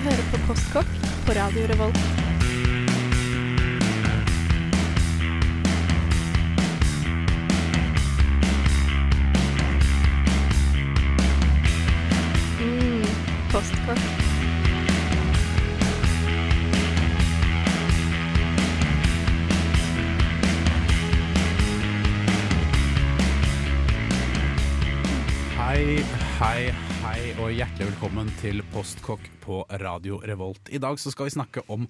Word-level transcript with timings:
hører 0.00 0.26
på 0.32 0.38
Postkokk 0.46 0.92
på 1.26 1.32
Radio 1.36 1.66
Revolt. 1.68 1.98
Mm, 12.60 13.04
postkokk. 13.52 14.04
Hei, 25.60 26.00
hei, 26.40 26.70
hei 27.04 27.20
og 27.36 27.52
hjertelig 27.52 27.89
velkommen 28.00 28.30
til 28.40 28.62
Postkokk 28.72 29.26
på 29.42 29.58
Radio 29.76 30.22
Revolt. 30.24 30.70
I 30.72 30.78
dag 30.80 30.96
så 30.96 31.10
skal 31.12 31.26
vi 31.26 31.34
snakke 31.34 31.60
om 31.68 31.82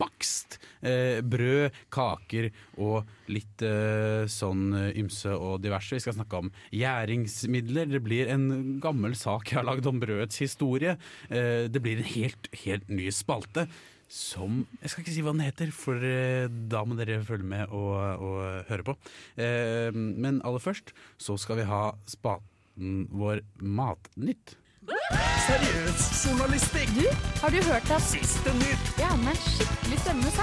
bakst. 0.00 0.54
Eh, 0.80 1.20
brød, 1.20 1.74
kaker 1.92 2.46
og 2.80 3.10
litt 3.28 3.60
eh, 3.60 4.24
sånn 4.32 4.62
eh, 4.72 4.94
ymse 4.96 5.34
og 5.36 5.58
diverse. 5.60 5.98
Vi 5.98 6.00
skal 6.00 6.14
snakke 6.16 6.38
om 6.40 6.48
gjæringsmidler. 6.72 7.90
Det 7.92 8.00
blir 8.00 8.30
en 8.32 8.78
gammel 8.80 9.12
sak 9.12 9.52
jeg 9.52 9.58
har 9.58 9.66
lagd 9.68 9.90
om 9.90 10.00
brødets 10.00 10.40
historie. 10.40 10.94
Eh, 11.28 11.66
det 11.68 11.82
blir 11.84 12.00
en 12.00 12.08
helt, 12.14 12.48
helt 12.62 12.88
ny 12.88 13.10
spalte. 13.12 13.66
Som 14.08 14.62
Jeg 14.80 14.88
skal 14.94 15.04
ikke 15.04 15.16
si 15.18 15.24
hva 15.26 15.34
den 15.36 15.44
heter, 15.44 15.74
for 15.76 16.00
eh, 16.00 16.46
da 16.48 16.80
må 16.88 16.96
dere 16.96 17.18
følge 17.28 17.50
med 17.50 17.74
og, 17.76 18.24
og 18.24 18.70
høre 18.70 18.88
på. 18.88 18.96
Eh, 19.36 19.92
men 19.92 20.40
aller 20.48 20.64
først 20.64 20.94
så 21.20 21.36
skal 21.36 21.60
vi 21.60 21.68
ha 21.68 21.82
spalten 22.08 23.04
vår 23.12 23.44
Matnytt. 23.60 24.56
Seriøs 24.88 26.04
journalistikk! 26.24 26.92
Du, 26.96 27.04
har 27.42 27.52
du 27.52 27.58
hørt 27.66 27.90
at 27.92 28.04
Siste 28.04 28.54
nytt! 28.56 28.86
Ja, 29.00 29.10
med 29.20 29.34
en 29.34 29.42
skikkelig 29.42 29.98
stemme 30.00 30.24
hos 30.24 30.38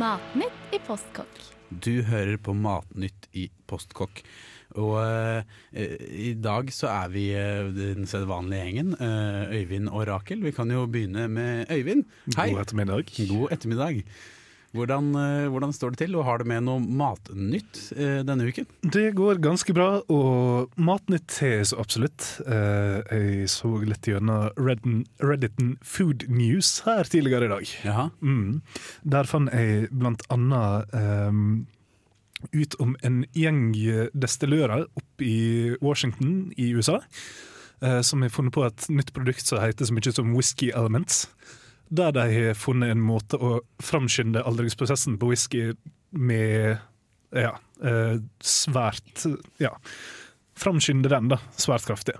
Matnytt 0.00 0.74
i 0.74 0.80
postkokk. 0.82 1.38
Du 1.84 2.02
hører 2.08 2.40
på 2.42 2.54
Matnytt 2.56 3.28
i 3.38 3.46
Postkokk. 3.70 4.24
Og 4.80 4.96
eh, 5.04 5.44
i 6.10 6.32
dag 6.40 6.70
så 6.74 6.88
er 6.90 7.12
vi 7.12 7.26
eh, 7.36 7.68
den 7.76 8.08
sedvanlige 8.08 8.64
gjengen. 8.66 8.94
eh, 8.96 9.54
Øyvind 9.60 9.90
og 9.92 10.06
Rakel. 10.08 10.42
Vi 10.42 10.52
kan 10.56 10.72
jo 10.72 10.86
begynne 10.90 11.28
med 11.28 11.70
Øyvind. 11.70 12.04
Hei! 12.36 12.50
God 12.50 12.64
ettermiddag. 12.64 13.12
God 13.28 13.52
ettermiddag. 13.54 14.02
Hvordan, 14.72 15.10
eh, 15.20 15.48
hvordan 15.52 15.72
står 15.76 15.92
det 15.92 15.98
til, 16.00 16.14
og 16.16 16.24
har 16.24 16.40
du 16.40 16.46
med 16.48 16.64
noe 16.64 16.80
matnytt 16.80 17.92
eh, 17.92 18.22
denne 18.24 18.46
uken? 18.48 18.64
Det 18.80 19.10
går 19.18 19.42
ganske 19.44 19.74
bra, 19.76 20.00
og 20.08 20.72
Matnytt 20.80 21.26
til 21.28 21.60
så 21.68 21.76
absolutt. 21.82 22.24
Eh, 22.46 23.02
jeg 23.12 23.50
så 23.52 23.74
litt 23.84 24.08
gjennom 24.08 24.48
Redditen, 24.56 25.04
Redditen 25.20 25.76
Food 25.84 26.24
News 26.32 26.80
her 26.86 27.04
tidligere 27.04 27.50
i 27.50 27.52
dag. 27.52 27.76
Mm. 28.24 28.62
Der 29.04 29.28
fant 29.28 29.52
jeg 29.52 29.90
blant 29.92 30.24
annet 30.32 30.96
eh, 30.96 31.40
ut 32.56 32.76
om 32.82 32.96
en 33.04 33.22
gjeng 33.36 33.64
destillører 34.16 34.86
oppe 34.88 35.26
i 35.26 35.76
Washington 35.84 36.52
i 36.56 36.72
USA, 36.72 37.02
eh, 37.82 38.00
som 38.00 38.24
har 38.24 38.32
funnet 38.32 38.56
på 38.56 38.64
et 38.66 38.88
nytt 38.88 39.12
produkt 39.12 39.46
som 39.46 39.60
heter 39.62 39.88
så 39.88 39.96
mye 39.96 40.14
som 40.16 40.32
Whisky 40.36 40.72
Elements. 40.72 41.26
Der 41.92 42.14
de 42.16 42.24
har 42.32 42.56
funnet 42.56 42.94
en 42.94 43.04
måte 43.04 43.36
å 43.36 43.58
framskynde 43.84 44.44
aldringsprosessen 44.48 45.18
på 45.20 45.28
whisky 45.28 45.72
med 46.16 46.78
ja, 47.36 47.52
eh, 47.84 48.16
svært 48.44 49.26
ja, 49.60 49.74
Framskynde 50.62 51.08
den 51.08 51.30
da, 51.32 51.38
svært 51.56 51.86
kraftig. 51.88 52.14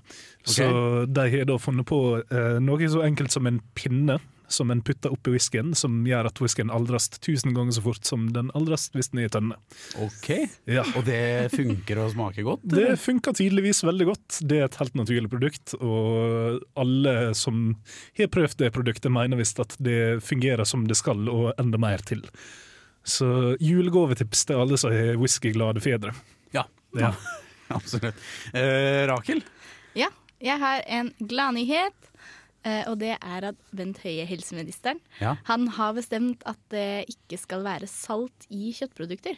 Så 0.49 0.65
de 1.05 1.25
har 1.35 1.45
da 1.47 1.59
funnet 1.61 1.87
på 1.87 1.99
eh, 2.23 2.57
noe 2.65 2.89
så 2.91 3.05
enkelt 3.05 3.33
som 3.35 3.47
en 3.47 3.61
pinne 3.77 4.17
som 4.53 4.71
en 4.73 4.83
putter 4.85 5.13
oppi 5.15 5.33
whiskyen, 5.35 5.73
som 5.79 6.03
gjør 6.07 6.29
at 6.31 6.41
whiskyen 6.43 6.73
aldres 6.73 7.09
tusen 7.23 7.55
ganger 7.57 7.77
så 7.77 7.85
fort 7.85 8.09
som 8.09 8.29
den 8.35 8.51
aldres 8.59 8.89
hvis 8.95 9.11
den 9.13 9.23
er 9.23 9.29
i 9.29 9.33
tønne. 9.33 9.59
Ok. 10.05 10.29
Ja. 10.71 10.85
Og 10.99 11.07
det 11.09 11.51
funker 11.55 12.03
og 12.05 12.13
smaker 12.15 12.47
godt? 12.47 12.67
Det 12.75 12.97
funker 13.01 13.37
tydeligvis 13.39 13.83
veldig 13.87 14.09
godt. 14.13 14.41
Det 14.49 14.61
er 14.61 14.69
et 14.69 14.81
helt 14.81 14.99
naturlig 14.99 15.33
produkt, 15.33 15.77
og 15.81 16.61
alle 16.79 17.17
som 17.39 17.65
har 18.19 18.33
prøvd 18.33 18.59
det 18.63 18.73
produktet, 18.77 19.13
mener 19.13 19.41
visst 19.41 19.63
at 19.63 19.77
det 19.83 20.21
fungerer 20.25 20.69
som 20.69 20.87
det 20.89 20.99
skal, 21.01 21.27
og 21.33 21.53
enda 21.61 21.81
mer 21.81 22.05
til. 22.07 22.25
Så 23.05 23.57
julegavetips 23.61 24.45
til 24.47 24.61
alle 24.63 24.79
som 24.79 24.93
har 24.95 25.19
whiskyglade 25.19 25.83
fedre. 25.83 26.15
Ja. 26.55 26.67
Ja. 26.99 27.15
Absolutt. 27.73 28.19
Eh, 28.53 29.03
Rakel? 29.09 29.43
Ja, 29.99 30.09
jeg 30.43 30.61
har 30.61 30.85
en 30.87 31.13
gladnyhet. 31.19 31.97
Eh, 32.65 32.85
Og 32.89 32.99
det 32.99 33.17
er 33.21 33.45
at 33.53 33.57
Bent 33.75 33.99
Høie, 34.05 34.25
helseministeren, 34.27 35.01
Ja. 35.21 35.37
han 35.45 35.67
har 35.69 35.93
bestemt 35.95 36.43
at 36.47 36.59
det 36.71 37.07
ikke 37.09 37.39
skal 37.39 37.63
være 37.65 37.87
salt 37.89 38.47
i 38.51 38.73
kjøttprodukter. 38.73 39.37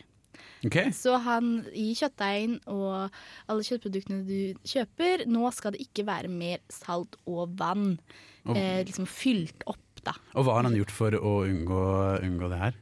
Okay. 0.66 0.90
Så 0.90 1.18
han 1.22 1.66
i 1.72 1.94
kjøttdeigen 1.94 2.58
og 2.66 3.10
alle 3.48 3.62
kjøttproduktene 3.62 4.24
du 4.26 4.54
kjøper, 4.66 5.26
nå 5.30 5.52
skal 5.54 5.72
det 5.72 5.82
ikke 5.86 6.06
være 6.08 6.28
mer 6.28 6.58
salt 6.72 7.16
og 7.26 7.54
vann. 7.58 7.98
Og- 8.46 8.56
Eh, 8.56 8.82
liksom 8.84 9.06
fylt 9.06 9.62
opp, 9.66 9.78
da. 10.04 10.12
Og 10.34 10.44
hva 10.44 10.54
har 10.56 10.62
han 10.64 10.74
gjort 10.74 10.91
for 10.91 11.10
å 11.12 11.44
unngå, 11.48 12.20
unngå 12.22 12.48
det 12.50 12.58
her? 12.58 12.74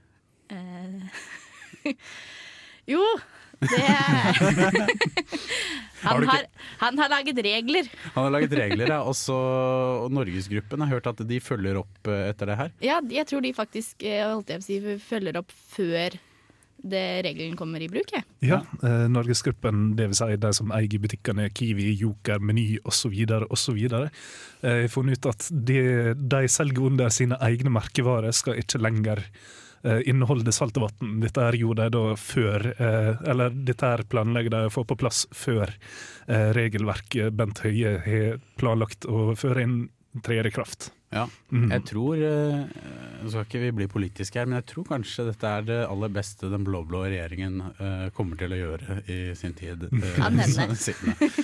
Eh, 0.50 1.94
jo, 2.92 3.02
han, 6.02 6.24
har, 6.28 6.42
han 6.82 6.98
har 6.98 7.08
laget 7.12 7.38
regler. 7.46 7.88
Han 8.14 8.24
har 8.26 8.34
laget 8.34 8.52
regler, 8.58 8.86
ja. 8.90 9.00
Også, 9.06 9.36
og 10.06 10.12
Norgesgruppen 10.14 10.80
har 10.84 10.90
hørt 10.96 11.06
at 11.12 11.22
de 11.28 11.38
følger 11.42 11.78
opp 11.82 12.10
eh, 12.10 12.28
etter 12.32 12.46
det 12.50 12.58
her. 12.58 12.74
Ja, 12.84 12.98
jeg 13.20 13.26
tror 13.30 13.40
de 13.44 13.54
faktisk 13.56 14.02
eh, 14.02 14.24
holdt 14.26 14.50
jeg 14.52 14.58
på 14.60 14.66
å 14.66 14.68
si, 14.68 14.76
følger 15.06 15.40
opp 15.42 15.50
før 15.76 16.18
det 16.82 17.22
regelen 17.22 17.54
kommer 17.56 17.82
i 17.82 17.88
bruk. 17.90 18.10
Jeg. 18.10 18.26
Ja, 18.42 18.60
eh, 18.82 19.06
Norgesgruppen, 19.10 19.92
dvs. 19.98 20.18
Si 20.18 20.38
de 20.42 20.52
som 20.56 20.72
eier 20.74 21.02
butikkene 21.02 21.48
Kiwi, 21.54 21.92
Joker, 22.00 22.42
Meny 22.42 22.66
osv., 22.84 23.14
osv. 23.46 23.80
Eh, 23.86 24.08
har 24.62 24.88
funnet 24.90 25.22
ut 25.22 25.30
at 25.30 25.48
de, 25.52 25.80
de 26.18 26.42
selger 26.50 26.82
under 26.90 27.12
sine 27.14 27.38
egne 27.46 27.70
merkevarer, 27.72 28.34
skal 28.34 28.58
ikke 28.58 28.82
lenger 28.82 29.22
eh, 29.84 30.00
inneholde 30.10 30.52
salt 30.54 30.76
og 30.80 30.88
vann. 30.88 31.20
Dette 31.22 31.40
her 31.46 31.58
gjorde 31.58 31.88
de 31.88 31.96
da 31.96 32.16
før, 32.18 32.66
eh, 32.76 33.22
eller 33.30 33.50
dette 33.50 33.92
her 33.94 34.04
planlegger 34.08 34.50
de 34.54 34.64
å 34.68 34.72
få 34.74 34.84
på 34.88 34.96
plass 35.00 35.24
før 35.34 35.72
eh, 36.28 36.50
regelverket 36.56 37.32
Bent 37.36 37.62
Høie 37.66 37.98
har 38.04 38.40
planlagt 38.60 39.06
å 39.08 39.32
føre 39.38 39.62
inn 39.66 39.78
trer 40.22 40.44
i 40.46 40.50
kraft. 40.52 40.90
Ja. 41.12 41.26
Mhm. 41.52 41.70
Jeg 41.72 41.82
tror 41.88 42.16
Nå 43.22 43.28
skal 43.30 43.44
ikke 43.44 43.60
vi 43.60 43.70
bli 43.76 43.86
politiske 43.88 44.40
her, 44.40 44.46
men 44.48 44.58
jeg 44.58 44.66
tror 44.70 44.86
kanskje 44.88 45.26
dette 45.28 45.44
er 45.48 45.62
det 45.68 45.76
aller 45.86 46.08
beste 46.12 46.48
den 46.50 46.64
blå-blå 46.66 47.02
regjeringen 47.04 47.58
kommer 48.16 48.36
til 48.40 48.52
å 48.56 48.58
gjøre 48.58 48.96
i 49.12 49.18
sin 49.38 49.52
tid. 49.54 49.84
Kan 50.16 50.40
hende. 50.40 50.66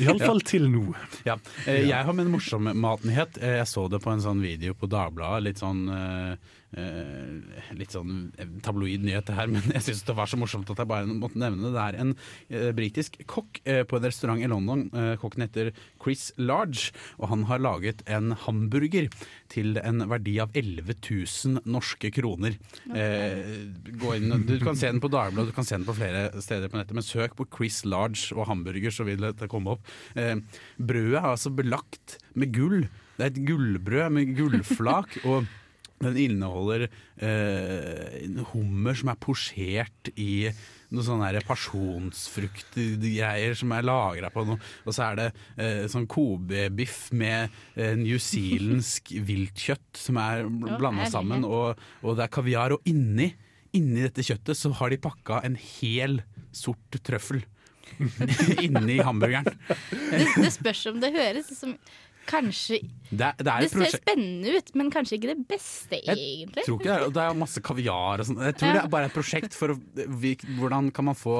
Iallfall 0.01 0.41
til 0.49 0.67
nå. 0.73 0.87
Ja. 1.29 1.37
Jeg 1.69 2.01
har 2.09 2.17
med 2.17 2.27
en 2.27 2.33
morsom 2.35 2.67
matnyhet. 2.81 3.39
Eh, 3.41 3.59
Jeg 3.61 3.69
så 3.71 3.87
det 3.93 4.01
på 4.05 4.11
en 4.13 4.25
sånn 4.25 4.41
video 4.43 4.75
på 4.75 4.89
Dagbladet. 4.91 5.45
Litt 5.47 5.61
sånn, 5.63 5.85
eh, 6.77 7.39
eh, 7.59 7.71
litt 7.79 7.95
sånn 7.95 8.31
tabloid 8.65 9.05
nyhet 9.07 9.29
det 9.29 9.37
her, 9.39 9.51
men 9.55 9.65
jeg 9.75 9.87
syns 9.87 10.05
det 10.09 10.17
var 10.19 10.31
så 10.31 10.39
morsomt 10.41 10.71
at 10.73 10.83
jeg 10.83 10.91
bare 10.91 11.09
måtte 11.09 11.41
nevne 11.41 11.69
det. 11.69 11.75
Det 11.77 11.85
er 11.85 11.99
en 12.03 12.15
eh, 12.15 12.71
britisk 12.77 13.21
kokk 13.31 13.63
eh, 13.65 13.83
på 13.89 13.99
en 13.99 14.09
restaurant 14.09 14.43
i 14.43 14.51
London. 14.51 14.87
Eh, 14.93 15.15
kokken 15.21 15.47
heter 15.47 15.73
Chris 16.03 16.31
Large, 16.37 16.93
og 17.19 17.33
han 17.33 17.47
har 17.51 17.63
laget 17.65 18.05
en 18.07 18.35
hamburger 18.47 19.09
til 19.53 19.81
en 19.83 20.05
verdi 20.11 20.39
av 20.43 20.55
11 20.59 20.99
000 21.03 21.69
norske 21.69 22.13
kroner. 22.15 22.59
Okay. 22.89 23.67
gå 24.01 24.15
inn, 24.17 24.33
du 24.47 24.57
kan 24.63 24.77
se 24.79 24.89
den 24.91 25.01
på 25.03 25.11
Dagbladet, 25.13 25.53
du 25.53 25.57
kan 25.57 25.67
se 25.67 25.77
den 25.77 25.87
på 25.89 25.97
flere 25.97 26.29
steder 26.43 26.71
på 26.71 26.79
nettet, 26.81 26.97
men 26.97 27.07
søk 27.07 27.37
på 27.39 27.47
Chris 27.55 27.83
Large 27.89 28.37
og 28.37 28.49
hamburger, 28.51 28.93
så 28.95 29.07
vil 29.09 29.29
det 29.39 29.51
komme 29.51 29.77
opp. 29.77 29.93
Eh, 30.19 30.37
brødet 30.79 31.21
er 31.21 31.31
altså 31.33 31.53
belagt 31.55 32.19
med 32.39 32.53
gull. 32.55 32.83
Det 33.19 33.25
er 33.25 33.33
et 33.33 33.47
gullbrød 33.49 34.15
med 34.15 34.37
gullflak. 34.39 35.19
og 35.25 35.49
den 36.03 36.17
inneholder 36.23 36.89
eh, 37.17 38.43
hummer 38.53 38.95
som 38.99 39.09
er 39.13 39.19
posjert 39.23 40.11
i 40.15 40.51
noen 40.95 41.05
sånne 41.05 41.41
pasjonsfruktgreier 41.45 43.55
som 43.59 43.73
er 43.77 43.87
lagra 43.87 44.31
på 44.33 44.45
noe. 44.49 44.59
Og 44.87 44.93
så 44.97 45.03
er 45.11 45.15
det 45.19 45.29
eh, 45.61 45.85
sånn 45.91 46.11
kobebiff 46.11 46.99
med 47.13 47.41
eh, 47.75 47.95
newzealandsk 47.99 49.03
viltkjøtt 49.29 50.01
som 50.01 50.17
er 50.23 50.37
blanda 50.49 51.05
sammen, 51.11 51.45
og, 51.45 51.77
og 52.03 52.17
det 52.19 52.25
er 52.29 52.37
kaviar. 52.39 52.71
Og 52.77 52.81
inni, 52.89 53.29
inni 53.77 54.03
dette 54.07 54.23
kjøttet 54.25 54.57
så 54.59 54.69
har 54.81 54.89
de 54.95 55.03
pakka 55.03 55.35
en 55.49 55.57
hel 55.79 56.13
sort 56.57 57.01
trøffel. 57.05 57.41
inni 58.67 58.99
hamburgeren. 59.01 59.49
Det, 59.65 60.27
det 60.37 60.51
spørs 60.53 60.83
om 60.91 60.99
det 61.01 61.09
høres 61.15 61.49
som 61.57 61.73
kanskje 62.29 62.79
Det, 63.09 63.31
det 63.41 63.49
er 63.49 63.65
Det 63.65 63.71
ser 63.73 63.95
spennende 63.97 64.51
ut, 64.59 64.69
men 64.77 64.91
kanskje 64.93 65.17
ikke 65.17 65.31
det 65.33 65.47
beste, 65.49 65.97
Jeg 66.05 66.19
egentlig. 66.21 66.65
tror 66.67 66.77
ikke 66.79 66.89
det 66.89 66.97
er, 67.09 67.13
det 67.17 67.23
er 67.25 67.39
masse 67.41 67.63
kaviar 67.65 68.21
og 68.21 68.27
sånn. 68.29 68.41
Jeg 68.45 68.57
tror 68.61 68.69
Ja. 68.69 68.75
det 68.77 68.83
er 68.85 68.93
bare 68.93 69.09
et 69.09 69.15
prosjekt 69.17 69.55
for 69.57 69.73
å 69.73 69.77
vi, 70.21 70.35
Hvordan 70.59 70.91
kan 70.93 71.07
man 71.09 71.17
få 71.17 71.37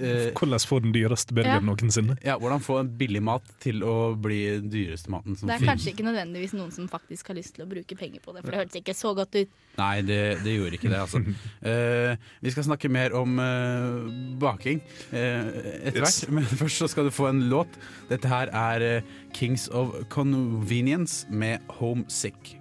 eh, 0.00 0.30
Hvordan 0.32 0.64
få 0.64 0.80
den 0.82 0.92
dyreste 0.96 1.36
Ja. 1.44 1.60
noensinne? 1.60 2.16
ja, 2.24 2.38
Hvordan 2.40 2.64
få 2.64 2.78
en 2.80 2.88
billig 2.96 3.22
mat 3.22 3.42
til 3.60 3.82
å 3.84 4.16
bli 4.16 4.40
den 4.62 4.70
dyreste 4.72 5.10
maten 5.12 5.36
som 5.36 5.48
Det 5.52 5.60
er 5.60 5.66
kanskje 5.68 5.92
ikke 5.92 6.06
nødvendigvis 6.08 6.54
noen 6.56 6.72
som 6.72 6.88
faktisk 6.88 7.28
har 7.28 7.36
lyst 7.36 7.54
til 7.54 7.66
å 7.66 7.68
bruke 7.68 7.94
penger 8.00 8.20
på 8.24 8.32
det, 8.34 8.42
for 8.42 8.50
det 8.50 8.60
hørtes 8.64 8.80
ikke 8.80 8.96
så 8.96 9.14
godt 9.14 9.34
ut. 9.36 9.48
Nei, 9.78 10.00
det, 10.02 10.20
det 10.42 10.56
gjorde 10.56 10.76
ikke 10.80 10.88
det, 10.90 11.00
altså. 11.04 11.20
Eh, 11.70 12.16
vi 12.40 12.50
skal 12.50 12.64
snakke 12.64 12.88
mer 12.90 13.12
om 13.14 13.36
eh, 13.38 14.36
baking 14.40 14.80
eh, 15.12 15.44
etter 15.84 16.00
Yes. 16.00 16.20
hvert, 16.24 16.32
men 16.32 16.44
først 16.62 16.80
så 16.80 16.88
skal 16.88 17.04
du 17.04 17.10
få 17.14 17.28
en 17.28 17.42
låt. 17.52 17.68
Dette 18.08 18.28
her 18.30 18.48
er 18.48 18.80
eh, 18.86 19.02
Kings 19.32 19.68
of 19.68 19.94
Convenience 20.08 21.26
med 21.30 21.60
Homesick. 21.78 22.56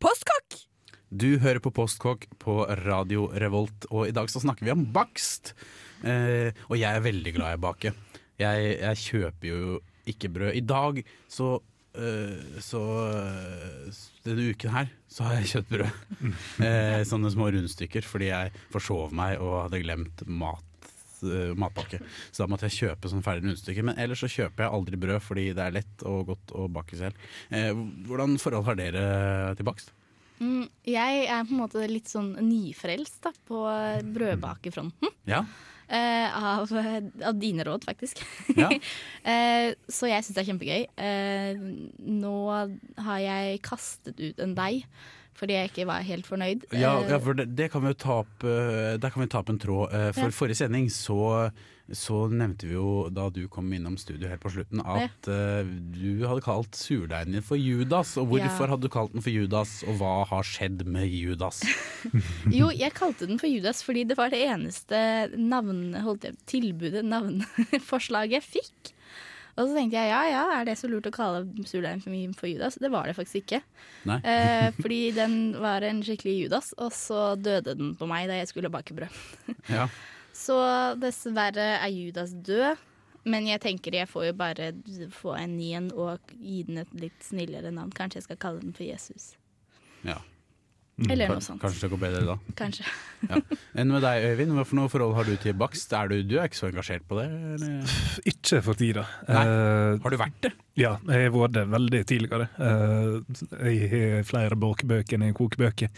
Postkokk! 0.00 0.58
Du 1.10 1.38
hører 1.38 1.60
på 1.62 1.72
Postkokk 1.74 2.26
på 2.42 2.56
Radio 2.84 3.28
Revolt, 3.32 3.86
og 3.90 4.08
i 4.08 4.14
dag 4.14 4.30
så 4.32 4.42
snakker 4.42 4.66
vi 4.66 4.74
om 4.74 4.86
bakst. 4.94 5.54
Eh, 6.02 6.50
og 6.68 6.76
jeg 6.80 6.90
er 6.90 7.04
veldig 7.04 7.34
glad 7.36 7.54
i 7.54 7.60
å 7.60 7.64
bake. 7.64 7.94
Jeg, 8.40 8.74
jeg 8.80 9.02
kjøper 9.04 9.50
jo 9.50 9.78
ikke 10.10 10.30
brød. 10.34 10.56
I 10.58 10.64
dag 10.66 11.00
så 11.30 11.56
eh, 11.98 12.60
så 12.64 12.82
eh, 13.08 14.04
denne 14.26 14.50
uken 14.52 14.72
her 14.74 14.92
så 15.10 15.26
har 15.28 15.40
jeg 15.40 15.50
kjøpt 15.54 15.74
brød. 15.74 15.98
Eh, 16.64 17.00
sånne 17.06 17.30
små 17.32 17.50
rundstykker 17.54 18.06
fordi 18.06 18.30
jeg 18.30 18.52
forsov 18.72 19.12
meg 19.16 19.42
og 19.42 19.66
hadde 19.66 19.82
glemt 19.84 20.24
mat 20.28 20.70
matpakke. 21.56 22.02
Så 22.34 22.42
da 22.42 22.48
måtte 22.52 22.68
jeg 22.68 22.76
kjøpe 22.84 23.08
sånn 23.08 23.22
ferdig 23.24 23.46
rundstykke. 23.48 23.84
Men 23.86 23.96
ellers 24.02 24.20
så 24.20 24.28
kjøper 24.28 24.66
jeg 24.66 24.76
aldri 24.76 24.98
brød 25.00 25.22
fordi 25.24 25.44
det 25.56 25.62
er 25.64 25.76
lett 25.78 26.04
og 26.08 26.26
godt 26.32 26.52
å 26.52 26.66
bake 26.68 26.98
selv. 27.00 27.28
Eh, 27.48 27.70
hvordan 28.04 28.36
forhold 28.42 28.66
har 28.68 28.76
dere 28.76 29.04
til 29.56 29.68
bakst? 29.68 29.94
Mm, 30.42 30.66
jeg 30.84 31.22
er 31.30 31.46
på 31.46 31.54
en 31.54 31.62
måte 31.62 31.86
litt 31.88 32.10
sånn 32.10 32.34
nyfrelst 32.42 33.22
da, 33.24 33.32
på 33.48 33.62
brødbakefronten. 34.16 35.14
Ja, 35.30 35.44
av, 35.96 36.70
av 37.30 37.34
dine 37.40 37.64
råd, 37.66 37.84
faktisk. 37.88 38.22
ja. 38.56 38.70
Eh, 39.24 39.70
så 39.88 40.04
jeg 40.10 40.20
syns 40.26 40.36
det 40.36 40.42
er 40.42 40.48
kjempegøy. 40.50 40.82
Eh, 41.00 41.60
nå 42.04 42.32
har 43.06 43.20
jeg 43.24 43.60
kastet 43.64 44.18
ut 44.20 44.42
en 44.44 44.52
deig 44.58 44.82
fordi 45.34 45.56
jeg 45.56 45.70
ikke 45.72 45.86
var 45.88 46.04
helt 46.06 46.28
fornøyd. 46.28 46.66
Ja, 46.76 46.92
Eh, 47.00 47.08
ja 47.10 47.16
for 47.18 47.34
det, 47.34 47.48
det 47.58 47.66
kan 47.72 47.82
vi 47.82 47.90
jo 47.90 47.96
ta 47.98 48.20
opp 48.22 48.44
eh, 48.46 48.92
Der 49.02 49.10
kan 49.10 49.24
vi 49.24 49.26
ta 49.32 49.40
opp 49.40 49.48
en 49.50 49.58
tråd. 49.58 49.90
Eh, 49.90 50.10
For 50.14 50.28
Ja. 50.28 50.34
forrige 50.36 50.60
sending 50.60 50.86
så, 50.94 51.50
så 51.92 52.22
nevnte 52.32 52.64
vi 52.64 52.72
jo 52.78 53.10
da 53.12 53.26
du 53.28 53.42
kom 53.52 53.68
innom 53.76 53.98
studio 54.00 54.30
helt 54.30 54.40
på 54.40 54.52
slutten, 54.54 54.80
at 54.80 55.28
uh, 55.28 55.60
du 55.92 56.22
hadde 56.24 56.40
kalt 56.46 56.78
surdeigen 56.78 57.36
din 57.36 57.44
for 57.44 57.60
Judas. 57.60 58.14
Og 58.16 58.30
hvorfor 58.30 58.64
Ja. 58.64 58.70
hadde 58.72 58.86
du 58.88 58.92
kalt 58.94 59.12
den 59.12 59.20
for 59.26 59.34
Judas, 59.34 59.74
og 59.84 59.98
hva 60.00 60.14
har 60.30 60.42
skjedd 60.48 60.86
med 60.88 61.12
Judas? 61.12 61.60
Jo, 62.52 62.70
jeg 62.72 62.92
kalte 62.96 63.28
den 63.28 63.38
for 63.40 63.48
Judas 63.52 63.82
fordi 63.84 64.06
det 64.08 64.16
var 64.16 64.32
det 64.32 64.40
eneste 64.48 64.96
navn, 65.36 65.92
holdt 66.04 66.24
jeg, 66.30 66.38
tilbudet, 66.48 67.04
navnforslaget 67.04 68.38
jeg 68.38 68.46
fikk. 68.48 68.94
Og 69.54 69.68
så 69.68 69.76
tenkte 69.76 70.00
jeg 70.00 70.10
ja 70.10 70.22
ja, 70.32 70.40
er 70.56 70.64
det 70.66 70.74
så 70.80 70.88
lurt 70.90 71.06
å 71.06 71.12
kalle 71.14 71.44
surdeigen 71.68 72.00
for, 72.02 72.16
for 72.40 72.50
Judas? 72.50 72.74
Det 72.82 72.90
var 72.90 73.06
det 73.06 73.14
faktisk 73.14 73.44
ikke. 73.44 73.60
Eh, 74.08 74.72
fordi 74.80 75.02
den 75.14 75.36
var 75.62 75.84
en 75.86 76.00
skikkelig 76.02 76.34
Judas, 76.40 76.72
og 76.74 76.90
så 76.96 77.36
døde 77.38 77.76
den 77.78 77.92
på 77.94 78.08
meg 78.10 78.26
da 78.32 78.40
jeg 78.40 78.50
skulle 78.50 78.72
bake 78.72 78.96
brød. 78.96 79.22
Ja. 79.70 79.86
Så 80.34 80.56
dessverre 81.00 81.68
er 81.78 81.90
Judas 81.94 82.34
død. 82.34 82.82
Men 83.24 83.46
jeg 83.48 83.62
tenker 83.64 83.94
jeg 83.96 84.08
får 84.10 84.26
jo 84.26 84.32
bare 84.36 84.66
få 85.14 85.32
en 85.40 85.54
ny 85.56 85.70
en 85.78 85.86
og 85.96 86.34
gi 86.36 86.58
den 86.68 86.82
et 86.82 86.90
litt 87.06 87.22
snillere 87.24 87.70
navn. 87.72 87.94
Kanskje 87.96 88.18
jeg 88.20 88.26
skal 88.26 88.40
kalle 88.42 88.60
den 88.66 88.74
for 88.76 88.84
Jesus. 88.84 89.32
ja. 90.04 90.18
Eller 91.10 91.26
noe 91.26 91.42
sånt. 91.42 91.58
Kanskje 91.58 91.88
det 91.88 91.88
går 91.90 91.98
bedre 92.04 92.20
da. 92.28 92.34
Kanskje. 92.54 92.84
Ja. 93.26 93.40
Enn 93.82 93.88
med 93.90 94.04
deg, 94.04 94.28
Øyvind? 94.28 94.52
Hva 94.54 94.62
for 94.62 94.78
noe 94.78 94.90
forhold 94.92 95.16
har 95.16 95.26
du 95.26 95.32
til 95.42 95.56
bakst? 95.58 95.90
Er 95.98 96.06
du, 96.12 96.20
du 96.22 96.36
er 96.38 96.46
ikke 96.46 96.60
så 96.60 96.68
engasjert 96.68 97.02
på 97.10 97.16
det? 97.18 97.24
Eller? 97.56 97.96
Ikke 98.30 98.60
for 98.62 98.78
tida. 98.78 99.02
Nei. 99.26 99.40
Eh, 99.42 99.98
Har 100.04 100.14
du 100.14 100.18
vært 100.20 100.36
det? 100.46 100.52
ja, 100.78 100.92
jeg 101.10 101.24
har 101.26 101.34
vært 101.34 101.56
det 101.56 101.64
veldig 101.72 102.02
tidligere. 102.12 102.46
Eh, 102.62 103.40
jeg 103.72 103.90
har 103.96 104.22
flere 104.30 104.60
bakebøker 104.68 105.18
enn 105.18 105.34
kokebøker. 105.34 105.90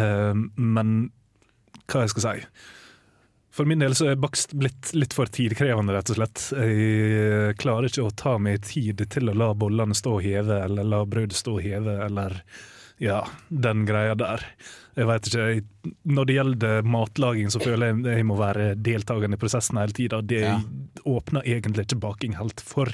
Eh, 0.00 0.42
men 0.58 0.90
hva 1.86 2.02
jeg 2.02 2.16
skal 2.16 2.26
si 2.26 2.48
For 3.54 3.68
min 3.70 3.78
del 3.78 3.94
så 3.94 4.08
er 4.10 4.18
bakst 4.18 4.50
blitt 4.58 4.90
litt 4.98 5.14
for 5.14 5.30
tidkrevende, 5.30 5.94
rett 5.94 6.10
og 6.10 6.16
slett. 6.18 6.40
Jeg 6.58 7.54
klarer 7.62 7.86
ikke 7.86 8.06
å 8.08 8.14
ta 8.18 8.32
meg 8.42 8.64
tid 8.66 9.04
til 9.14 9.30
å 9.30 9.34
la 9.38 9.52
bollene 9.54 9.94
stå 9.94 10.16
og 10.16 10.24
heve, 10.26 10.56
eller 10.64 10.88
la 10.90 11.04
brødet 11.06 11.38
stå 11.38 11.60
og 11.60 11.62
heve, 11.62 11.94
eller 12.02 12.40
ja, 12.98 13.20
den 13.48 13.84
greia 13.86 14.16
der. 14.18 14.42
Jeg 14.96 15.06
vet 15.08 15.26
ikke, 15.28 15.44
jeg, 15.50 15.62
Når 16.06 16.24
det 16.26 16.34
gjelder 16.36 16.82
matlaging, 16.86 17.48
så 17.50 17.60
føler 17.60 17.90
jeg 17.90 18.16
jeg 18.18 18.24
må 18.28 18.36
være 18.38 18.74
deltakende 18.80 19.34
i 19.36 19.40
prosessen 19.42 19.76
hele 19.80 19.92
tida. 19.92 20.20
Det 20.22 20.40
Ja. 20.44 20.60
åpner 21.04 21.42
egentlig 21.44 21.84
ikke 21.86 21.98
baking 22.00 22.36
helt 22.38 22.60
for. 22.60 22.86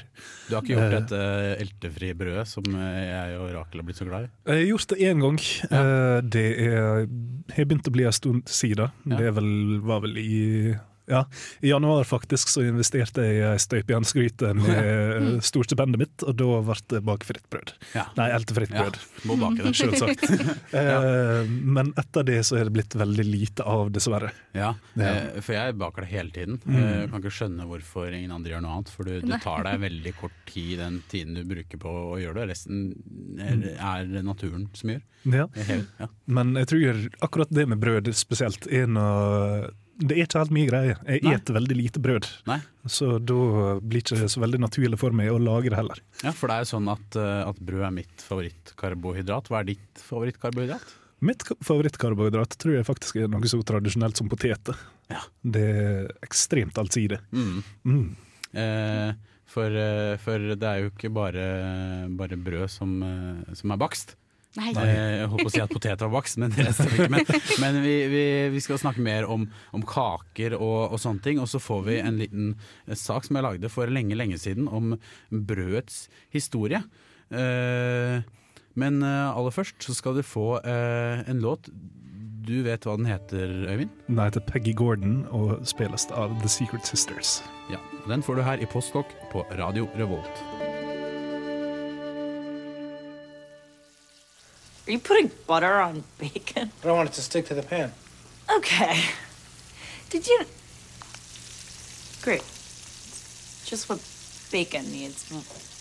Du 0.49 0.55
har 0.55 0.61
ikke 0.63 0.75
gjort 0.75 0.93
Eh. 0.93 0.99
dette 0.99 1.61
eltefrie 1.61 2.13
brødet 2.17 2.47
som 2.47 2.63
jeg 2.63 3.37
og 3.39 3.51
Rakel 3.53 3.79
har 3.79 3.85
blitt 3.85 3.97
så 4.01 4.07
glad 4.09 4.25
i? 4.25 4.29
Jeg 4.51 4.57
har 4.57 4.77
gjort 4.77 4.87
det 4.89 4.99
én 4.99 5.21
gang. 5.21 5.39
Ja. 5.71 5.81
Uh, 5.81 6.21
Det 6.21 6.59
er, 6.59 7.07
har 7.55 7.65
begynt 7.65 7.87
å 7.87 7.91
bli 7.91 8.03
en 8.05 8.11
stund 8.11 8.43
siden. 8.45 8.91
Ja. 9.05 9.17
Det 9.17 9.33
vel, 9.35 9.79
var 9.81 10.01
vel 10.01 10.17
i 10.17 10.75
ja, 11.11 11.25
I 11.61 11.69
januar 11.73 12.07
faktisk 12.07 12.49
så 12.49 12.63
investerte 12.65 13.25
jeg 13.27 13.41
i 13.41 13.43
ei 13.51 13.59
støypejernsgryte 13.61 14.53
med 14.61 14.79
eh, 14.79 15.27
storstipendet 15.43 15.99
mitt, 16.01 16.23
og 16.23 16.37
da 16.39 16.47
ble 16.69 16.77
det 16.95 17.01
bakefritt 17.07 17.45
brød. 17.51 17.73
Ja. 17.97 18.05
Nei, 18.17 18.29
eltefritt 18.37 18.71
Ja, 18.71 18.85
brød. 18.87 18.99
må 19.29 19.37
bake 19.41 19.65
det. 19.67 19.73
Selvsagt. 19.81 20.23
ja. 20.77 20.97
Men 21.45 21.91
etter 21.99 22.25
det 22.27 22.39
så 22.47 22.57
er 22.61 22.69
det 22.69 22.75
blitt 22.79 22.95
veldig 22.97 23.25
lite 23.27 23.67
av, 23.67 23.91
dessverre. 23.93 24.31
Ja, 24.55 24.71
Ja. 24.95 25.11
eh, 25.11 25.41
for 25.43 25.55
jeg 25.57 25.77
baker 25.81 26.05
det 26.07 26.11
hele 26.15 26.31
tiden. 26.35 26.59
Mm. 26.65 26.75
Eh, 26.79 26.97
Jeg 27.01 27.11
kan 27.11 27.21
ikke 27.23 27.35
skjønne 27.37 27.67
hvorfor 27.69 28.15
ingen 28.15 28.31
andre 28.35 28.55
gjør 28.55 28.63
noe 28.65 28.77
annet. 28.79 28.91
For 28.95 29.07
du, 29.07 29.19
du 29.27 29.35
tar 29.43 29.63
deg 29.67 29.79
veldig 29.83 30.15
kort 30.19 30.39
tid 30.51 30.79
den 30.81 31.01
tiden 31.11 31.35
du 31.37 31.43
bruker 31.47 31.79
på 31.81 31.91
å 32.13 32.17
gjøre 32.21 32.41
det. 32.41 32.49
Resten 32.55 32.81
er, 33.41 33.61
er 33.75 34.23
naturen 34.25 34.69
som 34.77 34.93
gjør. 34.95 35.03
Ja. 35.31 35.47
Helt- 35.67 35.89
Ja. 36.01 36.07
Men 36.31 36.53
jeg 36.57 36.67
tror 36.71 36.99
akkurat 37.27 37.51
det 37.53 37.67
med 37.69 37.79
brød 37.81 38.07
spesielt 38.17 38.65
er 38.71 38.87
noe 38.89 39.69
Det 40.01 40.15
er 40.15 40.25
ikke 40.25 40.41
helt 40.41 40.53
min 40.55 40.67
greie. 40.69 40.95
Jeg 41.05 41.21
Nei. 41.27 41.35
veldig 41.57 41.77
lite 41.77 42.01
brød. 42.01 42.27
Nei. 42.49 42.57
Så 42.89 43.19
da 43.21 43.41
blir 43.77 44.01
det 44.01 44.15
ikke 44.17 44.29
så 44.33 44.41
veldig 44.41 44.61
naturlig 44.63 44.97
for 45.01 45.13
meg 45.13 45.29
å 45.29 45.37
lage 45.41 45.69
det 45.69 45.77
heller. 45.77 46.01
ja, 46.23 46.33
for 46.33 46.49
det 46.49 46.57
er 46.57 46.65
jo 46.65 46.71
sånn 46.73 46.89
at, 46.91 47.19
eh, 47.21 47.43
at 47.45 47.61
brød 47.61 47.85
er 47.85 47.93
mitt 47.99 48.25
favorittkarbohydrat. 48.25 49.51
Hva 49.51 49.61
er 49.61 49.69
ditt 49.73 50.03
favorittkarbohydrat? 50.07 50.97
Mitt 51.21 51.45
favorittkarbohydrat 51.61 52.57
tror 52.57 52.79
jeg 52.79 52.87
faktisk 52.87 53.19
er 53.21 53.29
noe 53.29 53.49
så 53.49 53.59
tradisjonelt 53.61 54.17
som 54.17 54.29
poteter. 54.31 54.77
Ja. 55.11 55.21
Det 55.43 55.67
er 55.69 56.07
ekstremt 56.25 56.79
allsidig. 56.81 57.19
Mm. 57.29 57.61
Mm. 57.85 58.07
Eh, 58.57 59.11
for, 59.51 59.69
eh, 59.69 60.15
for 60.23 60.55
det 60.55 60.67
er 60.67 60.81
jo 60.81 60.89
ikke 60.89 61.11
bare, 61.13 61.45
bare 62.17 62.39
brød 62.39 62.69
som, 62.71 62.95
eh, 63.03 63.53
som 63.53 63.71
er 63.75 63.77
bakst. 63.77 64.15
Nei. 64.59 64.71
Jeg 64.75 65.29
holdt 65.31 65.45
på 65.45 65.47
å 65.47 65.53
si 65.53 65.61
at 65.63 65.71
poteter 65.71 66.09
var 66.09 66.17
bakst, 66.17 66.39
men 66.41 66.51
det 66.51 66.73
stemmer 66.75 66.97
ikke. 66.97 67.11
Men, 67.13 67.45
men 67.63 67.77
vi, 67.85 67.93
vi, 68.11 68.23
vi 68.51 68.63
skal 68.63 68.81
snakke 68.81 69.03
mer 69.05 69.29
om, 69.31 69.45
om 69.71 69.85
kaker 69.87 70.57
og, 70.57 70.91
og 70.91 70.99
sånne 70.99 71.23
ting. 71.23 71.39
Og 71.39 71.47
så 71.47 71.61
får 71.63 71.85
vi 71.87 71.95
en 72.03 72.19
liten 72.19 72.49
eh, 72.85 72.97
sak 72.99 73.27
som 73.27 73.39
jeg 73.39 73.47
lagde 73.47 73.71
for 73.71 73.87
lenge, 73.91 74.17
lenge 74.19 74.39
siden 74.41 74.67
om 74.67 74.97
brødets 75.31 76.03
historie. 76.35 76.83
Eh, 77.31 78.19
men 78.81 79.01
eh, 79.03 79.31
aller 79.37 79.55
først 79.55 79.87
så 79.87 79.95
skal 79.95 80.19
du 80.19 80.23
få 80.25 80.57
eh, 80.59 81.23
en 81.31 81.43
låt. 81.43 81.71
Du 82.41 82.57
vet 82.65 82.83
hva 82.87 82.97
den 82.97 83.07
heter, 83.07 83.51
Øyvind? 83.69 83.91
Den 84.07 84.19
heter 84.19 84.43
Peggy 84.47 84.73
Gordon 84.75 85.21
og 85.31 85.61
spilles 85.69 86.07
av 86.11 86.33
The 86.41 86.49
Secret 86.51 86.87
Sisters. 86.89 87.39
Ja, 87.71 87.79
Den 88.09 88.25
får 88.25 88.39
du 88.41 88.43
her 88.47 88.63
i 88.63 88.67
Postkokk 88.67 89.13
på 89.31 89.45
Radio 89.59 89.87
Revolt. 89.95 90.60
Are 94.87 94.91
you 94.91 94.99
putting 94.99 95.31
butter 95.47 95.79
on 95.79 96.03
bacon? 96.19 96.71
I 96.83 96.87
don't 96.87 96.97
want 96.97 97.09
it 97.09 97.13
to 97.13 97.21
stick 97.21 97.45
to 97.47 97.53
the 97.53 97.61
pan. 97.61 97.91
Okay. 98.57 98.99
Did 100.09 100.27
you. 100.27 100.45
Great. 102.21 102.41
It's 102.41 103.69
just 103.69 103.89
what 103.89 103.99
bacon 104.51 104.91
needs 104.91 105.31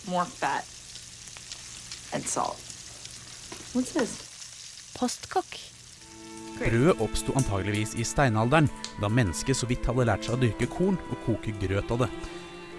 more 0.08 0.24
fat 0.24 0.64
and 2.12 2.24
salt. 2.24 2.58
What's 3.72 3.92
this? 3.92 4.92
Postkokk. 4.98 5.58
Brødet 6.58 7.00
oppsto 7.00 7.32
antageligvis 7.36 7.94
i 7.96 8.04
steinalderen, 8.04 8.68
da 9.00 9.08
mennesket 9.08 9.56
så 9.56 9.66
vidt 9.70 9.86
hadde 9.88 10.04
lært 10.04 10.26
seg 10.26 10.36
å 10.36 10.40
dyrke 10.42 10.68
korn 10.68 10.98
og 11.08 11.22
koke 11.24 11.54
grøt 11.62 11.92
av 11.94 12.04
det. 12.04 12.08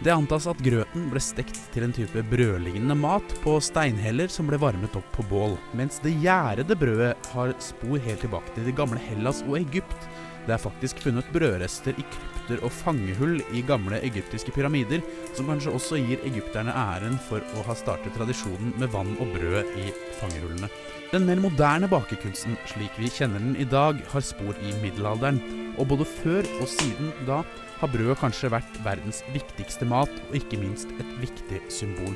Det 0.02 0.10
antas 0.10 0.48
at 0.50 0.62
grøten 0.66 1.04
ble 1.12 1.22
stekt 1.22 1.60
til 1.76 1.84
en 1.86 1.92
type 1.94 2.24
brødlignende 2.32 2.96
mat 2.98 3.36
på 3.44 3.60
steinheller 3.62 4.32
som 4.34 4.48
ble 4.50 4.58
varmet 4.58 4.96
opp 4.98 5.10
på 5.14 5.26
bål, 5.30 5.54
mens 5.78 6.00
det 6.02 6.16
gjærede 6.24 6.74
brødet 6.74 7.12
har 7.36 7.54
spor 7.62 8.02
helt 8.02 8.24
tilbake 8.26 8.56
til 8.56 8.66
det 8.66 8.74
gamle 8.80 8.98
Hellas 9.04 9.44
og 9.46 9.60
Egypt. 9.60 10.08
Det 10.48 10.56
er 10.56 10.64
faktisk 10.64 11.04
funnet 11.04 11.30
brødrester 11.30 11.94
i 12.02 12.06
krypter 12.16 12.64
og 12.66 12.74
fangehull 12.74 13.44
i 13.54 13.62
gamle 13.62 14.00
egyptiske 14.02 14.56
pyramider, 14.56 15.06
som 15.38 15.52
kanskje 15.52 15.76
også 15.78 16.02
gir 16.02 16.26
egypterne 16.26 16.74
æren 16.74 17.22
for 17.28 17.46
å 17.54 17.68
ha 17.70 17.78
startet 17.78 18.18
tradisjonen 18.18 18.74
med 18.82 18.90
vann 18.98 19.14
og 19.22 19.38
brød 19.38 19.78
i 19.86 19.94
fangehullene. 20.18 20.72
Den 21.12 21.26
mer 21.28 21.42
moderne 21.44 21.90
bakekunsten, 21.92 22.54
slik 22.72 22.94
vi 22.96 23.10
kjenner 23.12 23.42
den 23.44 23.58
i 23.60 23.66
dag, 23.68 23.98
har 24.14 24.24
spor 24.24 24.56
i 24.64 24.70
middelalderen, 24.80 25.42
og 25.76 25.90
både 25.92 26.06
før 26.08 26.48
og 26.62 26.70
siden 26.72 27.10
da 27.28 27.42
har 27.82 27.92
brød 27.92 28.14
kanskje 28.22 28.52
vært 28.54 28.78
verdens 28.86 29.20
viktigste 29.34 29.90
mat, 29.92 30.14
og 30.30 30.38
ikke 30.40 30.62
minst 30.62 30.94
et 31.04 31.12
viktig 31.20 31.60
symbol. 31.68 32.16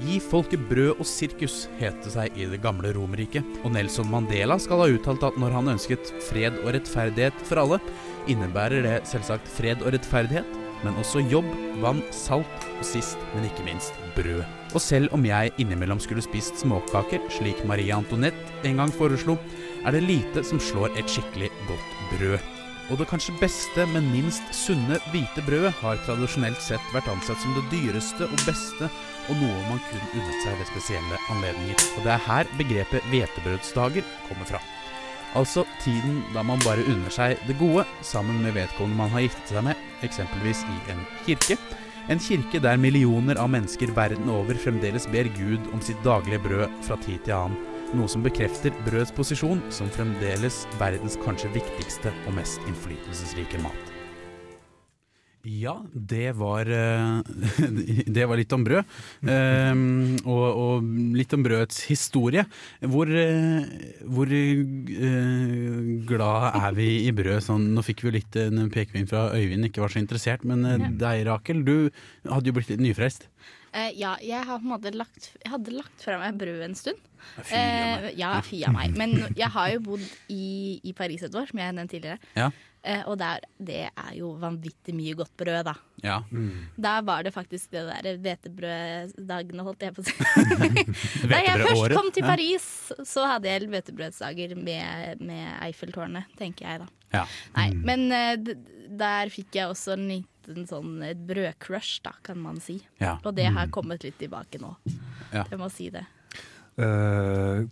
Gi 0.00 0.16
folket 0.20 0.64
brød 0.70 0.94
og 0.96 1.04
sirkus, 1.08 1.66
het 1.76 2.00
det 2.04 2.14
seg 2.16 2.40
i 2.40 2.48
det 2.48 2.62
gamle 2.64 2.94
Romerriket, 2.96 3.44
og 3.60 3.74
Nelson 3.76 4.08
Mandela 4.08 4.56
skal 4.56 4.86
ha 4.86 4.90
uttalt 4.96 5.28
at 5.28 5.36
når 5.36 5.58
han 5.58 5.74
ønsket 5.76 6.14
fred 6.30 6.56
og 6.62 6.72
rettferdighet 6.72 7.44
for 7.50 7.60
alle, 7.66 7.82
innebærer 8.32 8.80
det 8.84 8.98
selvsagt 9.12 9.52
fred 9.58 9.84
og 9.84 9.92
rettferdighet, 9.92 10.64
men 10.86 10.96
også 11.02 11.24
jobb, 11.26 11.48
vann, 11.82 12.00
salt 12.14 12.66
og 12.78 12.84
sist, 12.86 13.18
men 13.34 13.48
ikke 13.48 13.66
minst 13.66 13.96
brød. 14.16 14.44
Og 14.74 14.82
selv 14.82 15.12
om 15.16 15.24
jeg 15.26 15.52
innimellom 15.60 16.00
skulle 16.02 16.24
spist 16.24 16.60
småkaker, 16.62 17.26
slik 17.32 17.62
Marie 17.68 17.94
Antoinette 17.94 18.60
en 18.66 18.82
gang 18.82 18.92
foreslo, 18.94 19.36
er 19.86 19.94
det 19.94 20.06
lite 20.06 20.44
som 20.46 20.62
slår 20.62 20.94
et 20.96 21.10
skikkelig 21.10 21.50
godt 21.68 21.96
brød. 22.14 22.52
Og 22.86 23.00
det 23.00 23.08
kanskje 23.10 23.34
beste, 23.40 23.82
men 23.90 24.06
minst 24.12 24.46
sunne 24.54 25.00
hvite 25.10 25.42
brødet 25.46 25.72
har 25.80 25.98
tradisjonelt 26.06 26.60
sett 26.62 26.92
vært 26.94 27.08
ansett 27.10 27.40
som 27.42 27.56
det 27.56 27.64
dyreste 27.72 28.28
og 28.28 28.44
beste, 28.46 28.90
og 29.26 29.40
noe 29.40 29.64
man 29.66 29.82
kun 29.88 30.04
unnet 30.12 30.38
seg 30.44 30.54
ved 30.60 30.70
spesielle 30.70 31.18
anledninger. 31.34 31.82
Og 31.96 32.06
det 32.06 32.14
er 32.14 32.26
her 32.28 32.52
begrepet 32.60 33.10
hvetebrødsdager 33.10 34.06
kommer 34.28 34.50
fra. 34.52 34.62
Altså 35.36 35.66
tiden 35.82 36.22
da 36.32 36.46
man 36.46 36.62
bare 36.62 36.86
unner 36.86 37.12
seg 37.12 37.42
det 37.48 37.58
gode 37.58 37.84
sammen 38.06 38.38
med 38.44 38.54
vedkommende 38.56 39.02
man 39.02 39.12
har 39.16 39.26
giftet 39.26 39.56
seg 39.56 39.66
med, 39.66 39.85
eksempelvis 40.04 40.64
i 40.68 40.78
en 40.92 41.02
kirke. 41.26 41.56
En 42.12 42.20
kirke 42.22 42.60
der 42.62 42.78
millioner 42.78 43.40
av 43.42 43.50
mennesker 43.50 43.90
verden 43.96 44.30
over 44.30 44.58
fremdeles 44.60 45.08
ber 45.10 45.30
Gud 45.38 45.72
om 45.72 45.82
sitt 45.82 45.98
daglige 46.06 46.42
brød 46.44 46.78
fra 46.86 47.00
tid 47.02 47.24
til 47.26 47.38
annen. 47.38 47.58
Noe 47.96 48.10
som 48.10 48.22
bekrefter 48.22 48.74
brødets 48.86 49.14
posisjon 49.14 49.62
som 49.70 49.90
fremdeles 49.94 50.64
verdens 50.80 51.18
kanskje 51.22 51.54
viktigste 51.58 52.14
og 52.26 52.34
mest 52.38 52.62
innflytelsesrike 52.66 53.62
mat. 53.62 53.95
Ja, 55.46 55.76
det 55.94 56.32
var, 56.34 56.66
eh, 56.66 57.20
det 58.16 58.24
var 58.26 58.38
litt 58.38 58.52
om 58.56 58.64
brød. 58.66 58.88
Eh, 59.30 59.82
og, 60.26 60.46
og 60.46 60.88
litt 61.14 61.34
om 61.36 61.44
brødets 61.46 61.84
historie. 61.86 62.42
Hvor, 62.82 63.10
eh, 63.10 63.68
hvor 64.10 64.32
eh, 64.34 65.92
glad 66.08 66.58
er 66.58 66.78
vi 66.78 66.88
i 67.06 67.14
brød? 67.14 67.44
Sånn, 67.46 67.68
nå 67.76 67.84
fikk 67.86 68.02
vi 68.02 68.10
jo 68.10 68.16
litt 68.18 68.40
en 68.42 68.66
pekepinn 68.74 69.06
fra 69.10 69.28
Øyvind, 69.36 69.68
ikke 69.70 69.84
var 69.84 69.94
så 69.94 70.02
interessert. 70.02 70.42
Men 70.48 70.66
deg, 70.98 71.22
Rakel, 71.30 71.62
du 71.66 71.76
hadde 72.26 72.50
jo 72.50 72.58
blitt 72.58 72.74
litt 72.74 72.82
nyfrelst. 72.82 73.30
Eh, 73.76 73.90
ja, 73.98 74.14
jeg, 74.24 74.40
har 74.48 74.60
på 74.62 74.64
en 74.64 74.72
måte 74.72 74.92
lagt, 74.96 75.32
jeg 75.42 75.52
hadde 75.52 75.74
lagt 75.76 76.04
fra 76.06 76.16
meg 76.22 76.38
brød 76.40 76.62
en 76.64 76.76
stund. 76.78 77.02
Fy 77.42 77.56
av 77.58 77.66
meg. 77.66 78.06
Eh, 78.06 78.14
ja, 78.20 78.30
fy 78.46 78.62
av 78.64 78.72
meg. 78.76 78.94
Men 78.96 79.18
jeg 79.36 79.50
har 79.52 79.74
jo 79.74 79.82
bodd 79.90 80.06
i, 80.32 80.78
i 80.86 80.94
Paris 80.96 81.26
et 81.26 81.36
år, 81.36 81.50
som 81.50 81.60
jeg 81.60 81.76
nevnte 81.76 81.96
tidligere. 81.96 82.32
Ja. 82.38 82.48
Uh, 82.86 83.00
og 83.10 83.16
der, 83.18 83.42
det 83.58 83.80
er 83.88 84.10
jo 84.14 84.28
vanvittig 84.38 84.92
mye 84.94 85.16
godt 85.18 85.32
brød, 85.40 85.64
da. 85.66 85.72
ja. 86.06 86.20
Da 86.78 86.92
var 87.02 87.24
det 87.26 87.32
faktisk 87.34 87.72
det 87.74 87.82
der 87.88 88.20
hvetebrøddagene, 88.22 89.64
holdt 89.66 89.82
jeg 89.82 89.96
på 89.96 90.04
å 90.04 90.06
si. 90.06 90.14
da 91.32 91.40
jeg 91.42 91.64
først 91.66 91.96
kom 91.96 92.12
til 92.14 92.28
Paris, 92.28 92.68
så 93.10 93.26
hadde 93.32 93.50
jeg 93.50 93.66
hvetebrødsdager 93.72 94.54
med, 94.60 95.24
med 95.26 95.48
Eiffeltårnet, 95.66 96.30
tenker 96.38 96.68
jeg 96.70 96.84
da. 96.84 96.88
Ja. 97.16 97.24
Nei, 97.56 97.68
men 97.90 98.06
eh, 98.14 98.36
d- 98.38 98.56
der 99.02 99.34
fikk 99.34 99.58
jeg 99.58 99.72
også 99.74 99.96
en 99.96 100.06
liten 100.12 100.30
sånn 100.68 101.00
et 101.06 101.22
brødcrush, 101.28 102.00
da, 102.06 102.14
kan 102.26 102.38
man 102.42 102.60
si. 102.62 102.78
Ja. 103.02 103.16
Og 103.24 103.34
det 103.36 103.48
har 103.54 103.72
kommet 103.74 104.06
litt 104.06 104.18
tilbake 104.20 104.60
nå. 104.62 104.74
Ja. 105.32 105.44
Jeg 105.44 105.58
må 105.60 105.68
si 105.72 105.90
det. 105.94 106.06
Uh, 106.76 107.64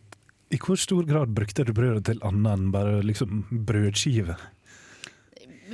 I 0.54 0.60
hvor 0.62 0.80
stor 0.80 1.04
grad 1.08 1.32
brukte 1.36 1.66
du 1.66 1.74
brødet 1.76 2.06
til 2.08 2.22
annet 2.24 2.56
enn 2.56 2.70
bare 2.74 3.00
liksom 3.04 3.44
brødskive? 3.68 4.36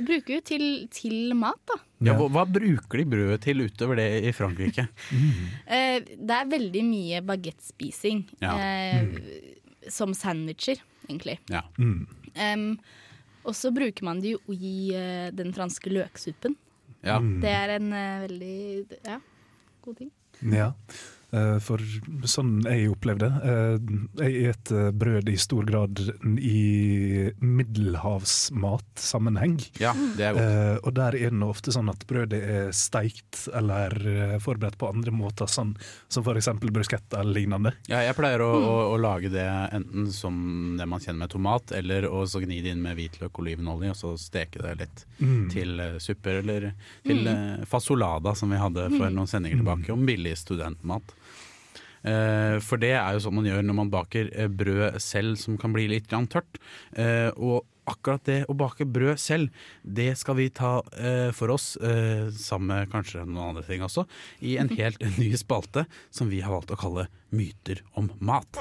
Bruker 0.01 0.37
jo 0.37 0.41
til, 0.47 0.65
til 0.93 1.33
mat, 1.37 1.59
da. 1.67 1.77
Ja, 2.01 2.15
hva, 2.17 2.29
hva 2.33 2.45
bruker 2.49 3.01
de 3.01 3.05
brødet 3.11 3.43
til 3.45 3.65
utover 3.67 3.99
det 3.99 4.09
i 4.29 4.33
Frankrike? 4.35 4.87
Eh, 5.71 6.01
det 6.03 6.35
er 6.35 6.49
veldig 6.51 6.81
mye 6.83 7.19
bagettspising. 7.23 8.25
Ja. 8.43 8.55
Eh, 8.59 9.85
Som 9.91 10.15
sandwicher, 10.17 10.81
egentlig. 11.07 11.37
Ja. 11.51 11.63
Mm. 11.79 12.07
Um, 12.35 12.65
og 13.47 13.55
så 13.57 13.71
bruker 13.73 14.05
man 14.05 14.19
det 14.23 14.35
jo 14.35 14.55
i 14.55 14.91
uh, 14.95 15.29
den 15.35 15.53
franske 15.55 15.91
løksuppen. 15.91 16.55
Ja. 17.03 17.17
Det 17.19 17.49
er 17.49 17.75
en 17.77 17.93
eh, 17.93 18.21
veldig 18.27 18.57
ja, 19.07 19.17
god 19.81 19.95
ting. 20.01 20.11
Ja, 20.41 20.71
for 21.63 21.79
sånn 22.27 22.57
jeg 22.65 22.89
opplevde 22.91 23.29
eh, 23.47 23.77
Jeg 24.27 24.57
spiser 24.57 24.91
brød 24.91 25.29
i 25.29 25.37
stor 25.37 25.65
grad 25.65 25.99
i 26.39 27.31
middelhavsmatsammenheng. 27.39 29.59
ja, 29.79 29.93
det 30.17 30.25
er 30.25 30.33
godt. 30.33 30.43
Eh, 30.43 30.77
og 30.83 30.93
der 30.95 31.15
er 31.15 31.29
det 31.31 31.43
ofte 31.45 31.71
sånn 31.73 31.89
at 31.91 32.07
brødet 32.07 32.41
er 32.41 32.71
steikt 32.75 33.47
eller 33.53 34.07
eh, 34.07 34.39
forberedt 34.39 34.77
på 34.79 34.89
andre 34.91 35.11
måter, 35.11 35.45
sånn, 35.47 35.77
som 36.11 36.23
f.eks. 36.23 36.47
bruschetta 36.61 37.19
eller 37.21 37.33
lignende. 37.39 37.71
Ja, 37.87 38.01
jeg 38.05 38.15
pleier 38.17 38.41
å, 38.45 38.51
å, 38.51 38.93
å 38.93 38.97
lage 39.01 39.29
det 39.33 39.47
enten 39.71 40.11
som 40.13 40.75
det 40.79 40.85
man 40.89 40.99
kjenner 40.99 41.19
med 41.25 41.31
tomat, 41.33 41.71
eller 41.75 42.05
å 42.09 42.27
så 42.27 42.39
gni 42.43 42.61
det 42.63 42.69
inn 42.75 42.83
med 42.83 42.95
hvitløk 42.99 43.33
og 43.33 43.39
olivenolje, 43.45 43.89
og 43.93 43.97
så 43.99 44.09
steke 44.19 44.59
det 44.63 44.73
litt 44.81 44.97
til 45.53 45.79
eh, 45.79 45.99
supper, 46.01 46.35
eller 46.43 46.61
til 47.05 47.19
mm. 47.27 47.65
fasolada, 47.69 48.35
som 48.37 48.49
vi 48.51 48.57
hadde 48.61 48.89
for 48.95 49.09
noen 49.13 49.29
sendinger 49.29 49.57
tilbake, 49.61 49.93
om 49.93 50.05
billig 50.07 50.35
studentmat. 50.39 51.05
Eh, 52.03 52.57
for 52.63 52.81
det 52.81 52.95
er 52.97 53.15
jo 53.15 53.25
sånn 53.25 53.37
man 53.37 53.49
gjør 53.49 53.65
når 53.67 53.77
man 53.77 53.91
baker 53.93 54.31
eh, 54.33 54.49
brød 54.49 54.97
selv 55.03 55.37
som 55.41 55.59
kan 55.61 55.75
bli 55.75 55.87
litt 55.91 56.09
tørt. 56.09 56.61
Eh, 56.97 57.29
og 57.37 57.65
akkurat 57.89 58.23
det 58.27 58.39
å 58.49 58.55
bake 58.57 58.85
brød 58.85 59.19
selv, 59.19 59.49
det 59.83 60.13
skal 60.19 60.37
vi 60.39 60.49
ta 60.53 60.79
eh, 60.97 61.31
for 61.35 61.53
oss, 61.53 61.75
eh, 61.77 62.29
sammen 62.35 62.71
med 62.71 62.91
kanskje 62.93 63.25
noen 63.25 63.51
andre 63.51 63.65
ting 63.67 63.83
også, 63.85 64.05
i 64.41 64.57
en 64.61 64.71
helt 64.79 65.01
ny 65.17 65.31
spalte 65.39 65.85
som 66.13 66.31
vi 66.31 66.43
har 66.45 66.53
valgt 66.55 66.73
å 66.73 66.79
kalle 66.79 67.09
Myter 67.31 67.79
om 67.95 68.09
mat. 68.19 68.59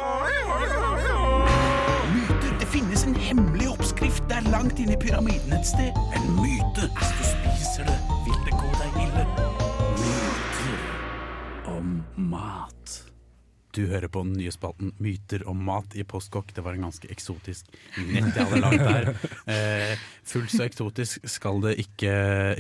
Myter. 2.15 2.53
Det 2.61 2.69
finnes 2.71 3.03
en 3.07 3.17
hemmelig 3.19 3.67
oppskrift 3.73 4.23
der 4.31 4.47
langt 4.53 4.79
inne 4.79 4.95
i 4.95 5.01
pyramiden 5.01 5.57
et 5.57 5.67
sted. 5.67 5.97
En 6.15 6.29
myte. 6.39 6.87
Hvis 7.01 7.15
du 7.17 7.25
spiser 7.33 7.91
det, 7.91 7.99
vil 8.29 8.43
det 8.47 8.55
gå 8.55 8.71
deg 8.79 9.01
ille. 9.09 9.25
Myter 10.05 10.77
om 11.75 11.97
mat. 12.31 12.80
Du 13.77 13.85
hører 13.87 14.11
på 14.11 14.25
den 14.25 14.33
nye 14.35 14.51
spalten 14.51 14.91
Myter 14.99 15.45
om 15.49 15.61
mat 15.63 15.95
i 15.95 16.03
Postkokk. 16.09 16.51
Det 16.57 16.63
var 16.67 16.75
en 16.75 16.89
ganske 16.89 17.07
eksotisk 17.13 17.69
nett 18.09 18.35
jeg 18.35 18.47
hadde 18.49 18.63
lagd 18.65 18.83
der. 18.87 19.11
Eh, 19.51 19.99
fullt 20.31 20.53
så 20.53 20.63
eksotisk 20.67 21.25
skal 21.27 21.59
det 21.65 21.73
ikke, 21.83 22.11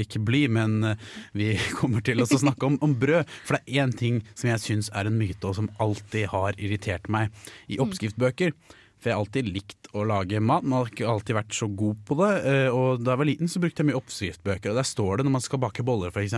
ikke 0.03 0.23
bli, 0.27 0.41
men 0.51 0.79
eh, 0.93 1.03
vi 1.39 1.53
kommer 1.79 2.03
til 2.07 2.23
å 2.23 2.27
snakke 2.31 2.67
om, 2.67 2.79
om 2.83 2.95
brød. 2.99 3.29
For 3.47 3.57
det 3.59 3.63
er 3.67 3.85
én 3.85 3.95
ting 3.95 4.21
som 4.35 4.51
jeg 4.51 4.63
syns 4.65 4.91
er 4.95 5.07
en 5.11 5.19
myte, 5.19 5.43
og 5.47 5.55
som 5.59 5.69
alltid 5.83 6.31
har 6.33 6.59
irritert 6.59 7.07
meg 7.13 7.31
i 7.71 7.79
oppskriftbøker. 7.83 8.55
For 9.01 9.09
jeg 9.11 9.17
har 9.17 9.23
alltid 9.23 9.53
likt 9.55 9.91
å 9.97 10.03
lage 10.07 10.43
mat, 10.45 10.63
men 10.67 10.77
har 10.81 10.91
ikke 10.91 11.09
alltid 11.11 11.39
vært 11.39 11.55
så 11.57 11.71
god 11.75 12.03
på 12.07 12.19
det. 12.23 12.33
eh, 12.51 12.67
Og 12.75 13.03
da 13.05 13.15
jeg 13.15 13.23
var 13.23 13.31
liten 13.31 13.51
så 13.51 13.63
brukte 13.63 13.83
jeg 13.83 13.91
mye 13.91 14.01
oppskriftbøker, 14.03 14.73
og 14.75 14.79
der 14.83 14.91
står 14.95 15.19
det 15.21 15.27
når 15.29 15.37
man 15.39 15.47
skal 15.47 15.63
bake 15.63 15.87
boller 15.87 16.11
f.eks., 16.15 16.37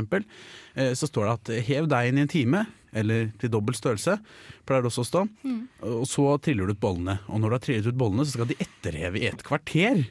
så 1.00 1.08
står 1.10 1.26
det 1.28 1.34
at 1.38 1.52
eh, 1.56 1.66
hev 1.72 1.88
deigen 1.92 2.20
i 2.20 2.24
en 2.26 2.32
time, 2.40 2.64
eller 2.92 3.30
til 3.40 3.50
dobbel 3.52 3.74
størrelse, 3.74 4.18
pleier 4.68 4.82
det 4.84 4.90
også 4.92 5.04
å 5.04 5.10
stå. 5.10 5.26
Og 5.90 6.06
så 6.10 6.26
triller 6.44 6.66
du 6.68 6.74
ut 6.76 6.80
bollene. 6.82 7.18
Og 7.28 7.40
når 7.40 7.48
du 7.48 7.56
har 7.56 7.62
trillet 7.66 7.86
ut 7.92 8.00
bollene, 8.02 8.26
så 8.28 8.36
skal 8.38 8.50
de 8.52 8.58
etterheve 8.60 9.20
i 9.22 9.28
et 9.30 9.42
kvarter. 9.46 10.04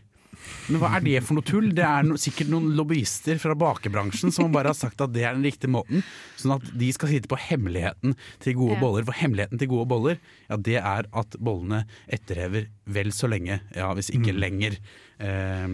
Men 0.72 0.80
hva 0.82 0.90
er 0.98 1.04
det 1.06 1.20
for 1.22 1.38
noe 1.38 1.46
tull? 1.46 1.68
Det 1.78 1.84
er 1.86 2.06
no, 2.08 2.16
sikkert 2.18 2.50
noen 2.50 2.72
lobbyister 2.74 3.38
fra 3.38 3.54
bakebransjen 3.54 4.32
som 4.34 4.50
bare 4.56 4.72
har 4.72 4.78
sagt 4.80 5.04
at 5.04 5.12
det 5.14 5.26
er 5.28 5.36
den 5.38 5.46
riktige 5.46 5.70
måten. 5.70 6.02
Sånn 6.40 6.56
at 6.56 6.66
de 6.82 6.88
skal 6.96 7.12
sitte 7.12 7.30
på 7.30 7.38
hemmeligheten 7.38 8.16
til 8.42 8.56
gode 8.58 8.80
Ja. 8.80 8.82
boller. 8.82 9.06
For 9.06 9.20
hemmeligheten 9.20 9.60
til 9.62 9.70
gode 9.70 9.86
boller, 9.92 10.18
ja 10.50 10.58
det 10.58 10.78
er 10.82 11.06
at 11.14 11.38
bollene 11.38 11.84
etterhever 12.10 12.66
vel 12.90 13.12
så 13.14 13.30
lenge, 13.30 13.60
ja 13.76 13.92
hvis 13.94 14.10
ikke 14.10 14.34
lenger, 14.34 14.80
eh, 15.20 15.68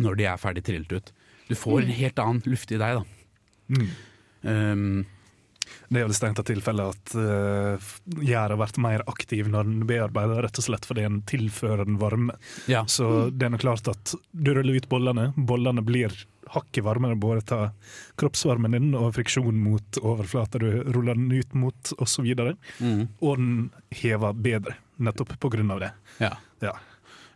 når 0.00 0.16
de 0.16 0.24
er 0.30 0.40
ferdig 0.40 0.64
trillet 0.64 0.92
ut. 0.96 1.12
Du 1.50 1.54
får 1.58 1.82
en 1.82 1.92
helt 1.98 2.18
annen 2.22 2.42
luft 2.48 2.72
i 2.72 2.78
deg, 2.80 3.02
da. 3.02 3.04
Mm. 3.76 3.90
Um, 4.42 5.06
Det 5.88 6.00
er 6.00 6.06
jo 6.06 6.10
det 6.12 6.18
stengte 6.18 6.44
tilfellet 6.46 6.96
at 6.96 7.14
uh, 7.16 7.90
har 8.28 8.54
vært 8.60 8.80
mer 8.82 9.04
aktiv 9.10 9.48
når 9.50 9.68
den 9.68 9.86
bearbeider, 9.88 10.42
rett 10.46 10.60
og 10.60 10.66
slett 10.66 10.88
fordi 10.88 11.06
den 11.06 11.22
tilfører 11.28 11.86
den 11.88 11.98
varme. 12.02 12.36
ja. 12.70 12.84
Så 12.90 13.28
det 13.30 13.46
er 13.46 13.54
nok 13.54 13.64
klart 13.64 13.88
at 13.92 14.14
du 14.32 14.52
ruller 14.54 14.78
ut 14.78 14.88
bollene, 14.90 15.30
bollene 15.36 15.84
blir 15.84 16.14
hakket 16.52 16.84
varmere 16.84 17.16
både 17.16 17.54
av 17.54 17.92
kroppsvarmen 18.20 18.74
din 18.76 18.94
og 18.98 19.14
friksjon 19.16 19.56
mot 19.56 19.98
overflata 20.02 20.60
du 20.60 20.68
ruller 20.92 21.16
den 21.16 21.30
ut 21.32 21.54
mot 21.56 21.92
osv. 21.98 22.28
Mm. 22.78 23.06
Og 23.20 23.36
den 23.38 23.52
hever 24.02 24.36
bedre, 24.36 24.76
nettopp 25.00 25.38
på 25.40 25.52
grunn 25.54 25.72
av 25.74 25.84
det. 25.86 25.92
ja. 26.22 26.34
Ja. 26.62 26.76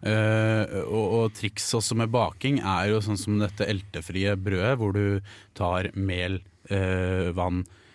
Uh, 0.07 0.85
og, 0.85 1.07
og 1.17 1.35
triks 1.35 1.71
også 1.75 1.97
med 1.99 2.13
baking 2.13 2.61
er 2.61 2.91
jo 2.93 3.01
sånn 3.03 3.19
som 3.19 3.39
dette 3.41 3.67
eltefrie 3.67 4.37
brødet, 4.39 4.77
hvor 4.79 4.93
du 4.95 5.25
tar 5.57 5.89
mel, 5.97 6.39
uh, 6.71 7.33
vann, 7.35 7.65
eh, 7.65 7.86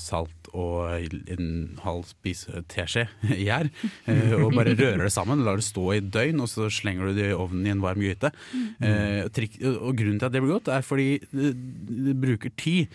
salt 0.00 0.40
og 0.56 0.88
en 1.30 1.78
halv 1.84 2.06
spise 2.08 2.62
teskje 2.70 3.06
gjær, 3.46 3.70
eh, 4.10 4.34
og 4.38 4.54
bare 4.56 4.74
rører 4.74 5.04
det 5.04 5.12
sammen. 5.14 5.44
Lar 5.46 5.60
det 5.60 5.66
stå 5.66 5.86
i 5.96 6.02
døgn, 6.02 6.42
og 6.42 6.50
så 6.50 6.68
slenger 6.72 7.10
du 7.10 7.18
det 7.18 7.30
i 7.30 7.36
ovnen 7.36 7.68
i 7.68 7.74
en 7.74 7.82
varm 7.84 8.02
gryte. 8.02 8.32
Eh, 8.80 9.22
og 9.26 9.94
grunnen 9.98 10.18
til 10.18 10.28
at 10.28 10.34
det 10.34 10.42
blir 10.42 10.56
godt, 10.56 10.72
er 10.72 10.86
fordi 10.86 11.08
det, 11.30 12.16
bruker 12.20 12.52
tid 12.58 12.90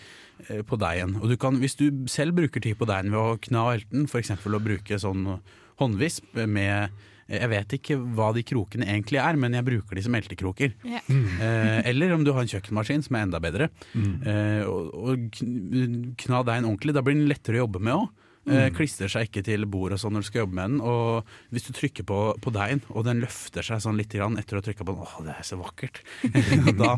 eh, 0.48 0.62
på 0.66 0.78
deigen. 0.80 1.16
Og 1.20 1.32
du 1.32 1.36
kan, 1.40 1.58
hvis 1.62 1.78
du 1.78 1.88
selv 2.10 2.36
bruker 2.36 2.62
tid 2.62 2.76
på 2.78 2.88
deigen 2.88 3.14
ved 3.14 3.22
å 3.22 3.40
kna 3.48 3.68
elten, 3.76 4.08
f.eks. 4.10 4.34
å 4.36 4.62
bruke 4.62 5.00
sånn 5.00 5.38
håndvisp 5.80 6.36
med 6.48 6.92
jeg 7.28 7.48
vet 7.50 7.72
ikke 7.78 7.96
hva 8.14 8.28
de 8.36 8.42
krokene 8.46 8.86
egentlig 8.86 9.18
er, 9.18 9.38
men 9.40 9.56
jeg 9.58 9.66
bruker 9.66 9.98
de 9.98 10.04
som 10.06 10.14
eltekroker. 10.14 10.76
Ja. 10.86 11.00
Eh, 11.10 11.80
eller 11.90 12.12
om 12.14 12.22
du 12.26 12.30
har 12.32 12.44
en 12.44 12.52
kjøkkenmaskin 12.52 13.02
som 13.02 13.16
er 13.18 13.26
enda 13.26 13.40
bedre. 13.42 13.70
Eh, 13.96 14.62
og, 14.68 14.92
og 14.94 15.26
kn- 15.34 16.12
kna 16.22 16.44
deigen 16.46 16.68
ordentlig. 16.70 16.94
Da 16.94 17.02
blir 17.02 17.18
den 17.18 17.26
lettere 17.30 17.58
å 17.58 17.64
jobbe 17.66 17.82
med 17.82 17.96
òg. 17.98 18.06
Eh, 18.46 18.68
klistrer 18.70 19.10
seg 19.10 19.26
ikke 19.26 19.42
til 19.42 19.64
bordet 19.66 19.96
og 19.96 20.04
sånn 20.04 20.14
når 20.14 20.22
du 20.22 20.26
skal 20.28 20.44
jobbe 20.44 20.54
med 20.54 20.70
den. 20.70 20.80
Og 20.86 21.32
hvis 21.50 21.66
du 21.66 21.72
trykker 21.74 22.06
på, 22.06 22.18
på 22.44 22.52
deigen, 22.54 22.78
og 22.94 23.02
den 23.08 23.18
løfter 23.24 23.66
seg 23.66 23.82
sånn 23.82 23.98
litt 23.98 24.14
etter 24.14 24.54
å 24.54 24.60
ha 24.60 24.66
trykka 24.68 24.86
på 24.86 24.94
den, 24.94 25.02
åh, 25.02 25.16
det 25.26 25.34
er 25.34 25.48
så 25.48 25.58
vakkert. 25.58 25.98
da, 26.78 26.92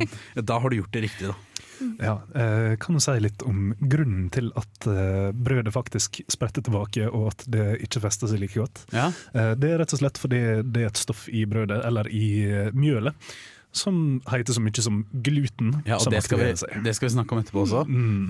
da 0.45 0.59
har 0.61 0.69
du 0.69 0.77
gjort 0.83 0.93
det 0.93 1.07
riktig, 1.07 1.31
da. 1.33 1.39
Ja, 2.01 2.15
eh, 2.35 2.77
kan 2.81 2.97
du 2.99 3.03
si 3.03 3.15
litt 3.23 3.43
om 3.47 3.73
grunnen 3.79 4.29
til 4.35 4.51
at 4.59 4.89
eh, 4.91 5.29
brødet 5.33 5.75
faktisk 5.75 6.21
spretter 6.31 6.65
tilbake, 6.65 7.09
og 7.11 7.31
at 7.33 7.45
det 7.51 7.69
ikke 7.87 8.03
fester 8.05 8.31
seg 8.31 8.43
like 8.43 8.59
godt? 8.59 8.85
Ja. 8.95 9.11
Eh, 9.35 9.53
det 9.59 9.73
er 9.73 9.83
rett 9.83 9.95
og 9.95 10.03
slett 10.03 10.21
fordi 10.21 10.43
det 10.65 10.85
er 10.85 10.91
et 10.93 11.01
stoff 11.01 11.29
i 11.31 11.45
brødet, 11.49 11.81
eller 11.87 12.11
i 12.11 12.27
mjølet, 12.75 13.31
som 13.79 14.21
heter 14.31 14.57
så 14.57 14.63
mye 14.65 14.83
som 14.85 15.03
gluten. 15.13 15.75
Ja, 15.87 15.99
og 16.01 16.11
det 16.13 16.23
skal, 16.25 16.41
vi, 16.41 16.53
det 16.85 16.95
skal 16.97 17.09
vi 17.09 17.15
snakke 17.15 17.37
om 17.37 17.43
etterpå 17.43 17.65
også. 17.67 17.85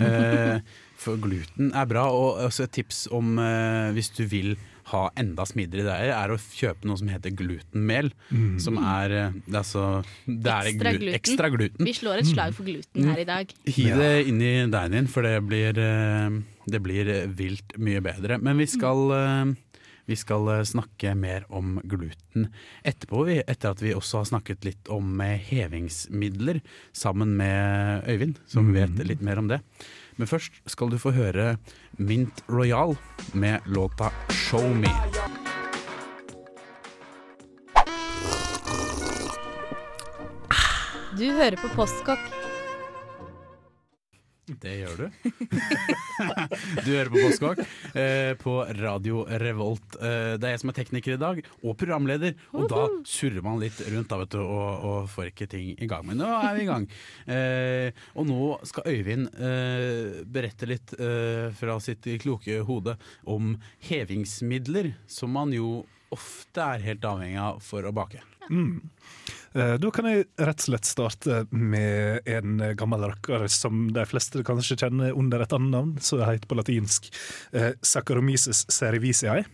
Eh, 0.09 0.81
for 0.99 1.21
gluten 1.23 1.71
er 1.73 1.87
bra, 1.91 2.09
og 2.11 2.43
også 2.49 2.67
et 2.67 2.75
tips 2.81 3.07
om 3.15 3.39
eh, 3.43 3.95
hvis 3.97 4.11
du 4.19 4.25
vil 4.29 4.57
ha 4.93 5.03
enda 5.21 5.45
smidigere 5.47 5.85
deiger, 5.89 6.13
er 6.17 6.33
å 6.35 6.39
kjøpe 6.39 6.89
noe 6.89 6.97
som 7.01 7.09
heter 7.13 7.35
glutenmel. 7.37 8.11
Som 8.63 8.79
er, 8.81 9.11
eh, 9.13 9.39
det 9.47 9.61
er, 9.61 9.67
så, 9.69 9.85
det 10.27 10.53
er 10.55 10.71
Ekstra 10.73 10.93
glu- 10.93 10.99
gluten. 11.05 11.15
ekstra 11.21 11.51
gluten. 11.55 11.85
Vi 11.89 11.95
slår 11.99 12.19
et 12.23 12.31
slag 12.33 12.55
for 12.57 12.65
gluten 12.69 13.09
her 13.13 13.19
i 13.23 13.29
dag. 13.29 13.53
Hi 13.69 13.89
det 13.99 14.13
inn 14.29 14.41
i 14.43 14.53
deigen 14.71 14.97
din, 14.99 15.07
for 15.07 15.23
det 15.29 15.37
blir, 15.47 15.79
eh, 15.79 16.39
det 16.69 16.83
blir 16.83 17.13
vilt 17.37 17.77
mye 17.79 18.01
bedre. 18.05 18.41
Men 18.41 18.57
vi 18.59 18.67
skal, 18.67 19.11
eh, 19.13 19.55
vi 20.09 20.17
skal 20.17 20.47
snakke 20.65 21.15
mer 21.17 21.45
om 21.51 21.81
gluten 21.85 22.49
etterpå, 22.85 23.27
etter 23.47 23.71
at 23.75 23.81
vi 23.85 23.93
også 23.93 24.23
har 24.23 24.25
snakket 24.31 24.65
litt 24.65 24.89
om 24.89 25.19
hevingsmidler 25.21 26.61
sammen 26.97 27.37
med 27.37 28.05
Øyvind, 28.09 28.39
som 28.49 28.73
vet 28.75 28.97
litt 29.07 29.21
mer 29.25 29.39
om 29.39 29.49
det. 29.49 29.61
Men 30.19 30.27
først 30.27 30.59
skal 30.67 30.91
du 30.91 30.99
få 30.99 31.13
høre 31.15 31.57
Mint 31.99 32.43
Royal 32.51 32.97
med 33.35 33.61
låta 33.67 34.11
'Show 34.31 34.67
Me'. 34.75 34.95
Du 41.19 41.25
hører 41.33 41.57
på 41.57 41.69
Postkokk. 41.75 42.38
Det 44.49 44.75
gjør 44.81 45.03
du. 45.03 45.07
du 46.85 46.91
hører 46.91 47.11
på 47.13 47.21
Postkokk 47.21 47.61
eh, 47.93 48.33
på 48.41 48.55
Radio 48.79 49.25
Revolt. 49.43 49.99
Eh, 50.01 50.37
det 50.41 50.49
er 50.49 50.55
jeg 50.55 50.63
som 50.63 50.73
er 50.73 50.79
tekniker 50.79 51.17
i 51.17 51.21
dag, 51.21 51.43
og 51.63 51.77
programleder. 51.81 52.37
Og 52.57 52.69
da 52.73 52.87
surrer 53.09 53.45
man 53.45 53.61
litt 53.63 53.81
rundt 53.89 54.09
da, 54.09 54.21
vet 54.23 54.37
du, 54.37 54.41
og, 54.45 54.87
og 54.89 55.11
får 55.13 55.33
ikke 55.33 55.51
ting 55.53 55.75
i 55.77 55.91
gang. 55.91 56.07
Men 56.09 56.23
nå 56.23 56.31
er 56.39 56.57
vi 56.57 56.65
i 56.65 56.71
gang. 56.71 56.89
Eh, 57.29 58.07
og 58.17 58.29
nå 58.31 58.41
skal 58.69 58.89
Øyvind 58.89 59.29
eh, 59.37 60.23
berette 60.25 60.71
litt 60.71 60.97
eh, 60.97 61.49
fra 61.59 61.79
sitt 61.85 62.09
kloke 62.23 62.63
hode 62.69 62.97
om 63.29 63.55
hevingsmidler, 63.91 64.95
som 65.11 65.35
man 65.37 65.53
jo 65.57 65.83
ofte 66.15 66.65
er 66.65 66.89
helt 66.89 67.05
avhengig 67.05 67.41
av 67.43 67.63
for 67.65 67.85
å 67.85 67.95
bake. 67.95 68.25
Eh, 69.57 69.75
Da 69.81 69.91
kan 69.95 70.09
jeg 70.09 70.27
rett 70.37 70.61
og 70.61 70.67
slett 70.69 70.89
starte 70.89 71.43
med 71.51 72.27
en 72.29 72.61
gammel 72.79 73.07
rakker 73.11 73.47
som 73.53 73.87
de 73.95 74.05
fleste 74.09 74.45
kanskje 74.47 74.77
kjenner 74.85 75.17
under 75.17 75.43
et 75.45 75.55
annet 75.57 75.73
navn, 75.75 75.95
som 76.05 76.23
heter 76.25 76.49
på 76.49 76.59
latinsk 76.59 77.09
eh, 77.57 77.73
Saccharomyces 77.83 78.67
cerevisiae. 78.73 79.47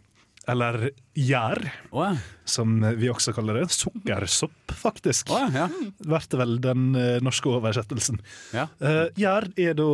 Eller 0.50 0.90
gjær, 1.16 1.56
oh, 1.88 2.02
ja. 2.04 2.18
som 2.44 2.74
vi 2.98 3.08
også 3.08 3.32
kaller 3.32 3.62
det. 3.62 3.70
Sukkersopp, 3.72 4.74
faktisk. 4.76 5.30
Oh, 5.32 5.40
ja, 5.40 5.64
ja. 5.64 5.92
Blir 6.04 6.36
vel 6.42 6.58
den 6.60 6.90
eh, 7.00 7.16
norske 7.24 7.48
oversettelsen. 7.48 8.20
ja. 8.52 8.66
Gjær 9.16 9.48
er 9.56 9.78
da 9.78 9.88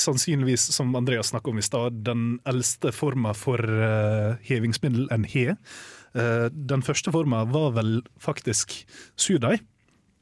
sannsynligvis, 0.00 0.70
som 0.72 0.94
Andreas 0.96 1.34
snakka 1.34 1.52
om 1.52 1.60
i 1.60 1.66
stad, 1.66 2.00
den 2.06 2.38
eldste 2.48 2.94
forma 2.96 3.34
for 3.36 3.60
hevingsmiddel 4.46 5.10
enn 5.12 5.26
he. 5.28 5.50
Eh, 6.14 6.48
den 6.52 6.82
første 6.82 7.12
forma 7.14 7.44
var 7.46 7.70
vel 7.76 8.00
faktisk 8.18 8.72
surdeig, 9.16 9.60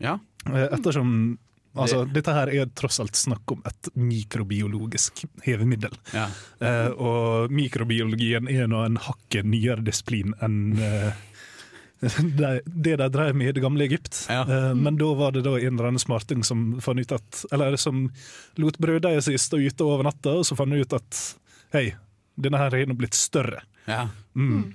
ja. 0.00 0.18
eh, 0.46 0.68
ettersom 0.72 1.38
Altså, 1.78 2.00
Det- 2.08 2.14
dette 2.14 2.32
her 2.34 2.48
er 2.48 2.66
tross 2.74 2.98
alt 2.98 3.12
snakk 3.14 3.52
om 3.52 3.60
et 3.68 3.88
mikrobiologisk 3.94 5.24
hevemiddel. 5.44 5.92
ja. 6.12 6.24
Eh, 6.60 6.88
og 6.98 7.50
mikrobiologien 7.54 8.48
er 8.50 8.66
nå 8.66 8.80
en 8.84 8.96
hakket 8.96 9.44
nyere 9.46 9.84
disiplin 9.84 10.32
enn 10.42 10.76
eh, 10.80 11.12
det, 12.38 12.62
det 12.66 12.96
de 12.98 13.08
drev 13.10 13.34
med 13.36 13.48
i 13.48 13.52
det 13.52 13.62
gamle 13.62 13.84
Egypt. 13.84 14.26
Ja. 14.30 14.42
Eh, 14.42 14.74
men 14.74 14.96
da 14.98 15.12
var 15.18 15.32
det 15.36 15.44
da 15.44 15.54
en 15.58 15.74
eller 15.76 15.90
annen 15.92 16.02
smarting 16.02 16.42
som 16.46 16.80
fant 16.80 16.98
ut 17.02 17.12
at 17.12 17.44
Eller 17.52 17.76
som 17.76 18.08
lot 18.56 18.78
brøddeigen 18.78 19.22
sin 19.22 19.38
stå 19.38 19.58
ute 19.62 19.84
over 19.86 20.04
natta, 20.08 20.34
og 20.40 20.44
så 20.48 20.56
fant 20.58 20.72
ut 20.74 20.92
at 20.98 21.22
hei, 21.74 21.92
denne 22.38 22.58
her 22.58 22.74
er 22.74 22.86
nå 22.86 22.96
blitt 22.98 23.14
større. 23.18 23.62
ja. 23.86 24.08
Mm. 24.34 24.72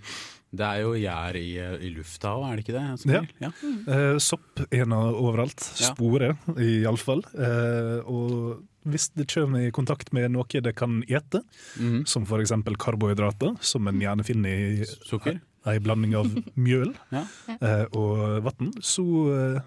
Det 0.54 0.66
er 0.68 0.84
jo 0.84 0.92
gjær 0.98 1.38
i, 1.40 1.48
i 1.58 1.90
lufta 1.96 2.36
òg, 2.38 2.44
er 2.50 2.60
det 2.60 2.66
ikke 2.66 2.76
det? 2.76 2.84
som 3.02 3.14
Ja. 3.16 3.24
ja. 3.42 3.52
Eh, 3.96 4.18
sopp 4.22 4.62
er 4.70 4.86
nå 4.90 5.00
overalt. 5.18 5.66
Ja. 5.82 5.90
Spore, 5.90 6.36
iallfall. 6.62 7.24
Uh, 7.34 8.06
og 8.06 8.62
hvis 8.90 9.10
det 9.16 9.30
kommer 9.32 9.64
i 9.64 9.72
kontakt 9.74 10.12
med 10.14 10.34
noe 10.36 10.62
det 10.64 10.76
kan 10.78 11.02
ete, 11.08 11.42
mm. 11.80 12.04
som 12.10 12.28
f.eks. 12.28 12.54
karbohydrater, 12.80 13.56
som 13.64 13.90
en 13.90 14.02
gjerne 14.04 14.28
finner 14.28 14.68
i 14.84 14.88
Sukker? 15.08 15.40
ei 15.70 15.80
blanding 15.80 16.16
av 16.20 16.28
mjøl 16.66 16.92
Ja. 17.14 17.24
eh, 17.56 17.86
og 17.96 18.44
vann, 18.48 18.74
så 18.84 19.06
eh, 19.32 19.62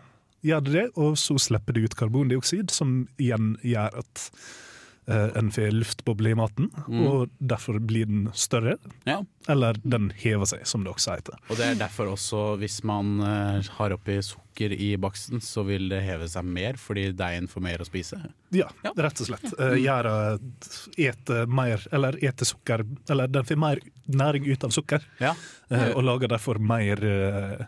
gjør 0.46 0.66
det 0.66 0.74
det, 0.76 0.86
og 1.00 1.16
så 1.20 1.38
slipper 1.40 1.76
det 1.76 1.86
ut 1.86 1.98
karbondioksid, 1.98 2.70
som 2.74 3.06
igjen 3.16 3.54
gjør 3.64 4.02
at 4.02 4.26
eh, 4.28 4.52
en 5.06 5.50
får 5.54 5.70
luftboble 5.70 6.30
i 6.32 6.34
maten, 6.34 6.70
Mm. 6.88 7.06
og 7.06 7.30
derfor 7.38 7.78
blir 7.78 8.06
den 8.06 8.28
større. 8.34 8.76
ja. 9.06 9.22
Eller 9.48 9.76
den 9.86 10.08
hever 10.10 10.44
seg, 10.44 10.64
som 10.66 10.82
det 10.82 10.90
også 10.92 11.14
heter. 11.14 11.36
Og 11.48 11.56
det 11.56 11.66
er 11.66 11.74
derfor 11.78 12.08
også, 12.10 12.56
hvis 12.58 12.82
man 12.82 13.20
eh, 13.22 13.62
har 13.78 13.92
oppi 13.94 14.16
sukker 14.20 14.72
i 14.74 14.96
baksten, 14.96 15.38
så 15.40 15.62
vil 15.64 15.88
det 15.88 16.02
heve 16.02 16.26
seg 16.28 16.42
mer, 16.44 16.74
fordi 16.74 17.12
deigen 17.14 17.46
får 17.46 17.62
mer 17.62 17.78
å 17.78 17.86
spise. 17.86 18.18
Ja, 18.50 18.66
Ja. 18.82 18.90
rett 18.96 19.20
og 19.20 19.26
slett. 19.28 19.46
Uh, 19.60 19.76
Gjæra 19.78 20.40
eter 20.98 21.46
mer, 21.46 21.80
eller 21.92 22.18
eter 22.24 22.44
sukker, 22.48 22.82
eller 23.08 23.28
den 23.30 23.44
får 23.44 23.56
mer 23.60 23.78
næring 24.08 24.46
ut 24.50 24.64
av 24.64 24.70
sukker, 24.74 25.02
Ja. 25.20 25.34
eh, 25.70 25.92
og 25.94 26.02
lager 26.02 26.28
derfor 26.28 26.58
mer 26.58 26.98
eh, 27.04 27.66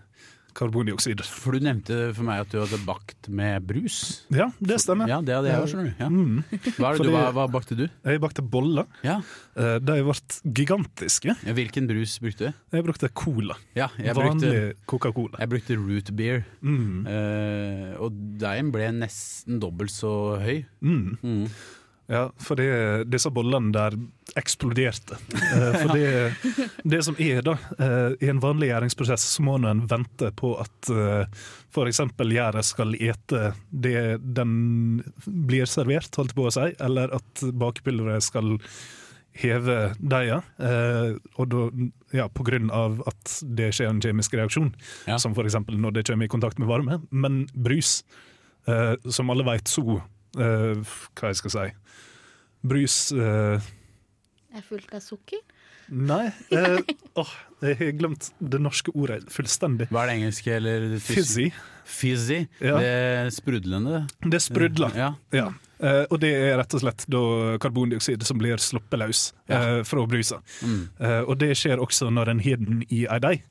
karbondioksid. 0.59 1.23
For 1.25 1.55
du 1.57 1.65
nevnte 1.65 1.99
for 2.17 2.27
meg 2.27 2.43
at 2.45 2.51
du 2.53 2.59
hadde 2.61 2.79
bakt 2.87 3.29
med 3.31 3.65
brus. 3.69 3.99
Ja, 4.35 4.49
det 4.59 4.81
stemmer. 4.83 5.09
Ja, 5.11 5.21
det 5.25 5.37
hadde 5.37 5.53
jeg 5.55 5.71
skjønner. 5.73 5.95
Ja. 6.01 6.09
Mm. 6.11 6.43
Hva, 6.51 6.91
det 6.93 6.99
du 6.99 7.05
Fordi- 7.05 7.15
hva, 7.15 7.25
hva 7.37 7.47
bakte 7.55 7.79
du? 7.79 7.85
Jeg 7.89 8.21
bakte 8.25 8.43
boller. 8.43 8.87
Ja. 9.07 9.21
Eh, 9.57 9.79
De 9.79 9.97
ble 10.03 10.41
gigantiske. 10.45 11.37
Ja, 11.47 11.55
Hvilken 11.59 11.87
brus 11.91 12.19
brukte 12.23 12.51
du? 12.51 12.53
Jeg 12.77 12.85
brukte 12.87 13.09
cola. 13.15 13.57
Ja, 13.79 13.89
jeg 13.99 14.15
Vanlig 14.19 14.75
Coca-Cola. 14.87 15.39
jeg 15.39 15.49
brukte 15.55 15.77
root 15.79 16.13
beer. 16.19 16.45
Mm. 16.63 17.07
Uh, 17.07 17.93
og 18.03 18.13
deigen 18.41 18.73
ble 18.75 18.91
nesten 18.99 19.59
dobbelt 19.63 19.91
så 19.95 20.13
høy. 20.43 20.65
Mm. 20.83 21.19
Mm. 21.23 21.47
Ja, 22.09 22.23
for 22.41 22.57
det, 22.57 22.69
disse 23.13 23.29
bollene 23.37 23.69
der 23.75 23.95
eksploderte. 24.41 25.19
Eh, 25.35 25.75
for 25.83 25.93
det, 25.93 26.07
det 26.95 27.03
som 27.05 27.19
er 27.21 27.43
da, 27.45 27.59
eh, 27.77 28.15
i 28.25 28.31
en 28.33 28.41
vanlig 28.41 28.71
gjæringsprosess 28.71 29.27
så 29.35 29.45
må 29.45 29.59
en 29.61 29.83
vente 29.91 30.31
på 30.37 30.55
at 30.63 30.89
uh, 30.89 31.27
f.eks. 31.75 32.01
gjæret 32.17 32.65
skal 32.65 32.97
ete 32.97 33.51
det 33.69 34.23
den 34.25 35.03
blir 35.27 35.69
servert, 35.69 36.09
holdt 36.17 36.33
på 36.39 36.49
å 36.49 36.55
si, 36.55 36.71
eller 36.81 37.13
at 37.21 37.45
bakepulveret 37.61 38.25
skal 38.25 38.57
heve 39.39 39.77
deigen. 40.01 40.43
eh, 40.59 41.13
og 41.39 41.49
da, 41.53 41.69
ja, 42.17 42.25
på 42.33 42.43
grunn 42.49 42.73
av 42.75 43.03
at 43.07 43.37
det 43.45 43.69
skjer 43.77 43.93
en 43.93 44.01
kjemisk 44.03 44.33
reaksjon, 44.35 44.73
Ja. 45.07 45.19
som 45.21 45.37
f.eks. 45.37 45.61
når 45.69 45.93
det 46.01 46.07
kommer 46.09 46.25
i 46.25 46.33
kontakt 46.33 46.59
med 46.59 46.69
varme. 46.73 47.03
Men 47.11 47.45
brus, 47.55 48.01
eh, 48.67 48.97
som 49.13 49.31
alle 49.31 49.45
vet 49.47 49.69
så 49.71 50.01
eh, 50.39 50.97
Hva 51.19 51.33
jeg 51.33 51.41
skal 51.41 51.55
si 51.55 51.67
Brus 52.69 52.97
uh, 53.15 53.59
Er 54.55 54.65
fullt 54.67 54.95
av 54.97 55.05
sukker. 55.05 55.45
Nei. 55.89 56.27
Uh, 57.19 57.23
oh, 57.23 57.31
jeg 57.65 57.79
har 57.79 57.95
glemt 57.99 58.29
det 58.39 58.59
norske 58.63 58.93
ordet 58.95 59.25
fullstendig. 59.33 59.89
Hva 59.91 60.05
er 60.05 60.11
det 60.11 60.17
engelske 60.19 60.53
eller 60.55 60.85
det? 60.93 61.01
Fizzy. 61.03 61.49
Fizzy. 61.89 62.43
Ja. 62.63 62.77
Det 62.83 63.33
sprudlende. 63.35 64.05
Det 64.23 64.41
sprudler. 64.45 64.95
Ja. 64.99 65.09
Ja. 65.35 65.49
Uh, 65.79 66.05
og 66.11 66.19
det 66.23 66.33
er 66.35 66.57
rett 66.59 66.75
og 66.75 66.83
slett 66.83 67.05
da 67.11 67.23
karbondioksid 67.63 68.25
som 68.27 68.41
blir 68.41 68.59
sluppet 68.63 68.99
løs 68.99 69.25
uh, 69.51 69.81
fra 69.87 70.05
brusa. 70.11 70.41
Mm. 70.67 70.81
Uh, 70.99 71.21
og 71.23 71.37
det 71.43 71.53
skjer 71.59 71.83
også 71.83 72.11
når 72.15 72.35
en 72.35 72.43
har 72.47 72.63
den 72.63 72.83
i 72.91 73.05
ei 73.07 73.21
deig. 73.23 73.45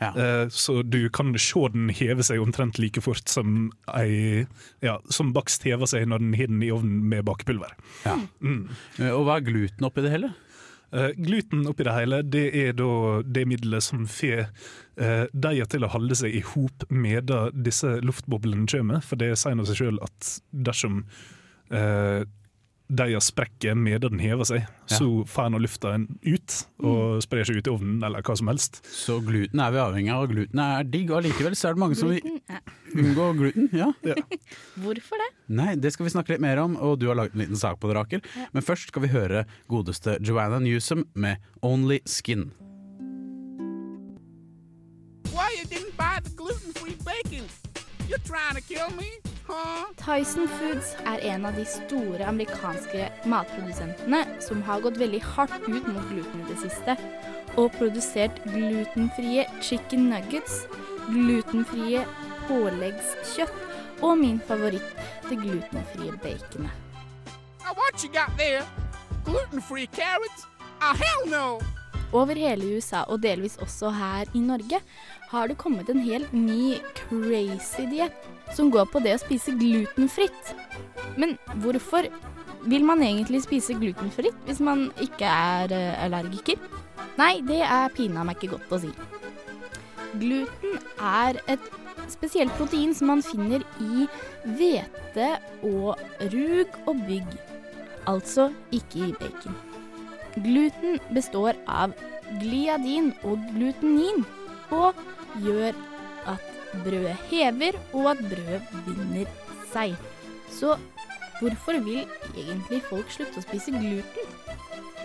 Ja. 0.00 0.10
Uh, 0.14 0.48
så 0.52 0.82
du 0.82 1.08
kan 1.14 1.32
se 1.38 1.66
den 1.72 1.90
heve 1.94 2.24
seg 2.26 2.42
omtrent 2.42 2.80
like 2.82 3.02
fort 3.04 3.30
som 3.30 3.70
ei 3.94 4.44
ja, 4.84 4.98
som 5.12 5.32
bakst 5.36 5.64
hever 5.68 5.88
seg 5.90 6.08
når 6.10 6.24
den 6.24 6.34
har 6.38 6.50
den 6.50 6.64
i 6.66 6.72
ovnen 6.74 7.04
med 7.10 7.26
bakepulver. 7.28 7.76
Ja. 8.04 8.18
Mm. 8.40 8.66
Og 9.12 9.22
hva 9.26 9.38
er 9.38 9.46
gluten 9.46 9.86
oppi 9.86 10.04
det 10.04 10.14
hele? 10.14 10.34
Uh, 10.94 11.10
gluten 11.18 11.64
oppi 11.66 11.86
det 11.86 11.94
hele 11.96 12.20
det 12.22 12.44
er 12.54 12.76
da 12.78 13.20
det 13.26 13.46
middelet 13.50 13.82
som 13.82 14.04
får 14.06 14.44
uh, 15.00 15.24
deiga 15.32 15.66
til 15.66 15.86
å 15.86 15.90
holde 15.90 16.14
seg 16.18 16.36
i 16.38 16.44
hop 16.52 16.86
medan 16.90 17.64
disse 17.66 17.96
luftboblene 18.04 18.68
kommer. 18.70 19.02
For 19.02 19.18
det 19.18 19.32
sier 19.40 19.58
nå 19.58 19.66
seg 19.66 19.80
sjøl 19.80 19.98
at 20.04 20.36
dersom 20.54 21.02
uh, 21.74 22.22
deiga 22.96 23.20
sprekker 23.22 23.74
medan 23.78 24.14
den 24.16 24.22
hever 24.22 24.46
seg, 24.48 24.64
Ja. 24.90 24.96
så 24.98 25.06
får 25.28 25.50
nå 25.52 25.58
lufta 25.62 25.94
ut 25.98 26.56
og 26.84 27.22
sprer 27.24 27.44
seg 27.48 27.56
ut 27.60 27.66
i 27.68 27.72
ovnen 27.72 28.02
eller 28.04 28.22
hva 28.22 28.36
som 28.36 28.48
helst. 28.50 28.80
Så 28.84 29.18
gluten 29.24 29.60
er 29.60 29.70
vi 29.74 29.78
avhengig 29.82 30.12
av, 30.14 30.24
og 30.26 30.34
gluten 30.34 30.60
er 30.60 30.84
digg. 30.84 31.10
Og 31.10 31.22
allikevel 31.22 31.56
så 31.56 31.70
er 31.70 31.74
det 31.74 31.82
mange 31.84 31.96
som 31.96 32.08
vil 32.12 32.20
Gluten, 32.20 32.40
ja. 32.48 32.60
unngå 32.94 33.28
gluten. 33.38 33.68
Ja. 33.72 33.88
Hvorfor 34.82 35.20
det? 35.22 35.30
Nei, 35.48 35.74
det 35.76 35.92
skal 35.94 36.06
vi 36.06 36.14
snakke 36.14 36.34
litt 36.34 36.44
mer 36.44 36.58
om, 36.62 36.76
og 36.76 36.98
du 37.00 37.08
har 37.10 37.16
laget 37.18 37.34
en 37.34 37.44
liten 37.44 37.56
sak 37.60 37.80
på 37.80 37.88
det, 37.90 37.96
Rakel. 37.98 38.22
Men 38.52 38.62
først 38.66 38.88
skal 38.92 39.02
vi 39.06 39.08
høre 39.14 39.44
godeste 39.68 40.18
Joanna 40.24 40.58
Newsom 40.60 41.06
med 41.14 41.38
'Only 41.62 42.00
Skin'. 42.04 42.50
Huh? 49.46 49.84
Tyson 49.96 50.48
Foods 50.48 50.94
er 51.06 51.22
en 51.32 51.46
av 51.46 51.56
de 51.56 51.64
store 51.68 52.26
amerikanske 52.28 53.08
matprodusentene 53.30 54.22
som 54.44 54.62
har 54.66 54.82
gått 54.84 54.98
veldig 55.00 55.22
hardt 55.34 55.68
ut 55.68 55.86
mot 55.88 56.08
gluten 56.10 56.42
i 56.42 56.48
det 56.50 56.58
siste, 56.64 56.96
og 57.56 57.72
produsert 57.78 58.40
glutenfrie 58.50 59.46
chicken 59.62 60.08
nuggets, 60.10 60.64
glutenfrie 61.08 62.04
påleggskjøtt 62.48 64.02
og 64.04 64.18
min 64.20 64.40
favoritt, 64.48 64.90
det 65.30 65.38
glutenfrie 65.40 66.12
baconet. 66.24 66.82
No! 71.30 71.60
Over 72.14 72.38
hele 72.38 72.76
USA, 72.76 73.02
og 73.10 73.22
delvis 73.24 73.56
også 73.58 73.90
her 73.90 74.28
i 74.36 74.42
Norge, 74.44 74.78
har 75.34 75.50
det 75.50 75.58
kommet 75.60 75.90
en 75.90 76.02
helt 76.04 76.32
ny 76.32 76.78
crazy 76.94 77.88
diett 77.90 78.30
som 78.54 78.70
går 78.70 78.86
på 78.92 79.02
det 79.02 79.16
å 79.16 79.22
spise 79.22 79.54
glutenfritt. 79.58 80.54
Men 81.20 81.36
hvorfor 81.64 82.08
vil 82.70 82.86
man 82.86 83.02
egentlig 83.04 83.42
spise 83.44 83.76
glutenfritt 83.78 84.36
hvis 84.48 84.62
man 84.64 84.88
ikke 85.02 85.28
er 85.28 85.74
eh, 85.74 86.04
allergiker? 86.06 86.60
Nei, 87.18 87.38
det 87.46 87.60
er 87.62 87.92
pinadø 87.94 88.28
meg 88.28 88.38
ikke 88.38 88.56
godt 88.56 88.74
å 88.74 88.82
si. 88.84 88.92
Gluten 90.18 90.78
er 91.02 91.40
et 91.50 91.72
spesielt 92.10 92.52
protein 92.58 92.94
som 92.94 93.10
man 93.12 93.22
finner 93.24 93.64
i 93.82 94.06
hvete 94.58 95.28
og 95.66 96.00
rug 96.34 96.78
og 96.84 97.04
bygg. 97.08 97.30
Altså 98.10 98.50
ikke 98.74 99.08
i 99.08 99.14
bacon. 99.20 99.56
Gluten 100.34 100.98
består 101.14 101.56
av 101.70 101.94
gliadin 102.40 103.12
og 103.22 103.38
glutenin, 103.54 104.24
og 104.74 104.98
gjør 105.42 105.76
at 106.30 106.50
brødet 106.84 107.16
hever 107.30 107.78
og 107.92 108.10
at 108.14 108.22
brødet 108.30 108.62
binder 108.86 109.30
seg. 109.72 109.94
Så 110.50 110.76
hvorfor 111.40 111.80
vil 111.84 112.04
egentlig 112.34 112.82
folk 112.88 113.10
slutte 113.12 113.40
å 113.40 113.46
spise 113.46 113.74
gluten? 113.74 114.32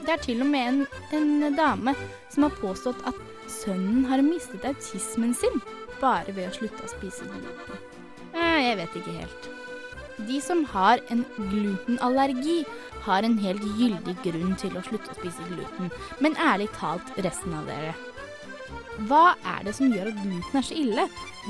Det 0.06 0.16
er 0.16 0.24
til 0.24 0.42
og 0.42 0.50
med 0.50 0.68
en, 0.68 0.80
en 1.14 1.56
dame 1.58 1.94
som 2.32 2.46
har 2.48 2.56
påstått 2.62 3.02
at 3.10 3.18
sønnen 3.50 4.06
har 4.10 4.24
mistet 4.26 4.66
autismen 4.66 5.34
sin 5.38 5.60
bare 6.00 6.34
ved 6.36 6.50
å 6.50 6.56
slutte 6.56 6.86
å 6.86 6.92
spise 6.92 7.28
gluten. 7.28 7.82
Eh, 8.34 8.60
Jeg 8.70 8.78
vet 8.80 9.00
ikke 9.02 9.18
helt. 9.18 9.50
De 10.28 10.40
som 10.44 10.64
har 10.74 11.02
en 11.14 11.26
glutenallergi, 11.38 12.64
har 13.06 13.24
en 13.24 13.38
helt 13.40 13.64
gyldig 13.80 14.16
grunn 14.24 14.56
til 14.60 14.76
å 14.76 14.84
slutte 14.86 15.14
å 15.14 15.18
spise 15.18 15.46
gluten. 15.48 15.92
Men 16.20 16.36
ærlig 16.36 16.68
talt, 16.76 17.08
resten 17.24 17.56
av 17.56 17.70
dere. 17.70 17.94
Hva 19.08 19.38
er 19.48 19.64
det 19.64 19.74
som 19.78 19.94
gjør 19.94 20.10
at 20.12 20.18
gluten 20.20 20.60
er 20.60 20.66
så 20.66 20.76
ille? 20.76 21.06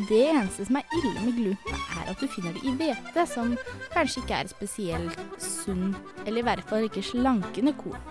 Det 0.09 0.19
eneste 0.29 0.67
som 0.67 0.77
er 0.77 0.95
ille 0.99 1.23
med 1.23 1.38
gluten, 1.39 1.79
er 1.97 2.12
at 2.12 2.21
du 2.21 2.27
finner 2.29 2.53
det 2.53 2.62
i 2.62 2.73
hvete, 2.77 3.25
som 3.25 3.55
kanskje 3.93 4.21
ikke 4.21 4.38
er 4.38 4.51
spesielt 4.51 5.23
sunn, 5.41 5.95
eller 6.27 6.43
i 6.43 6.45
hvert 6.45 6.69
fall 6.69 6.85
ikke 6.85 7.05
slankende 7.05 7.73
korn. 7.79 8.03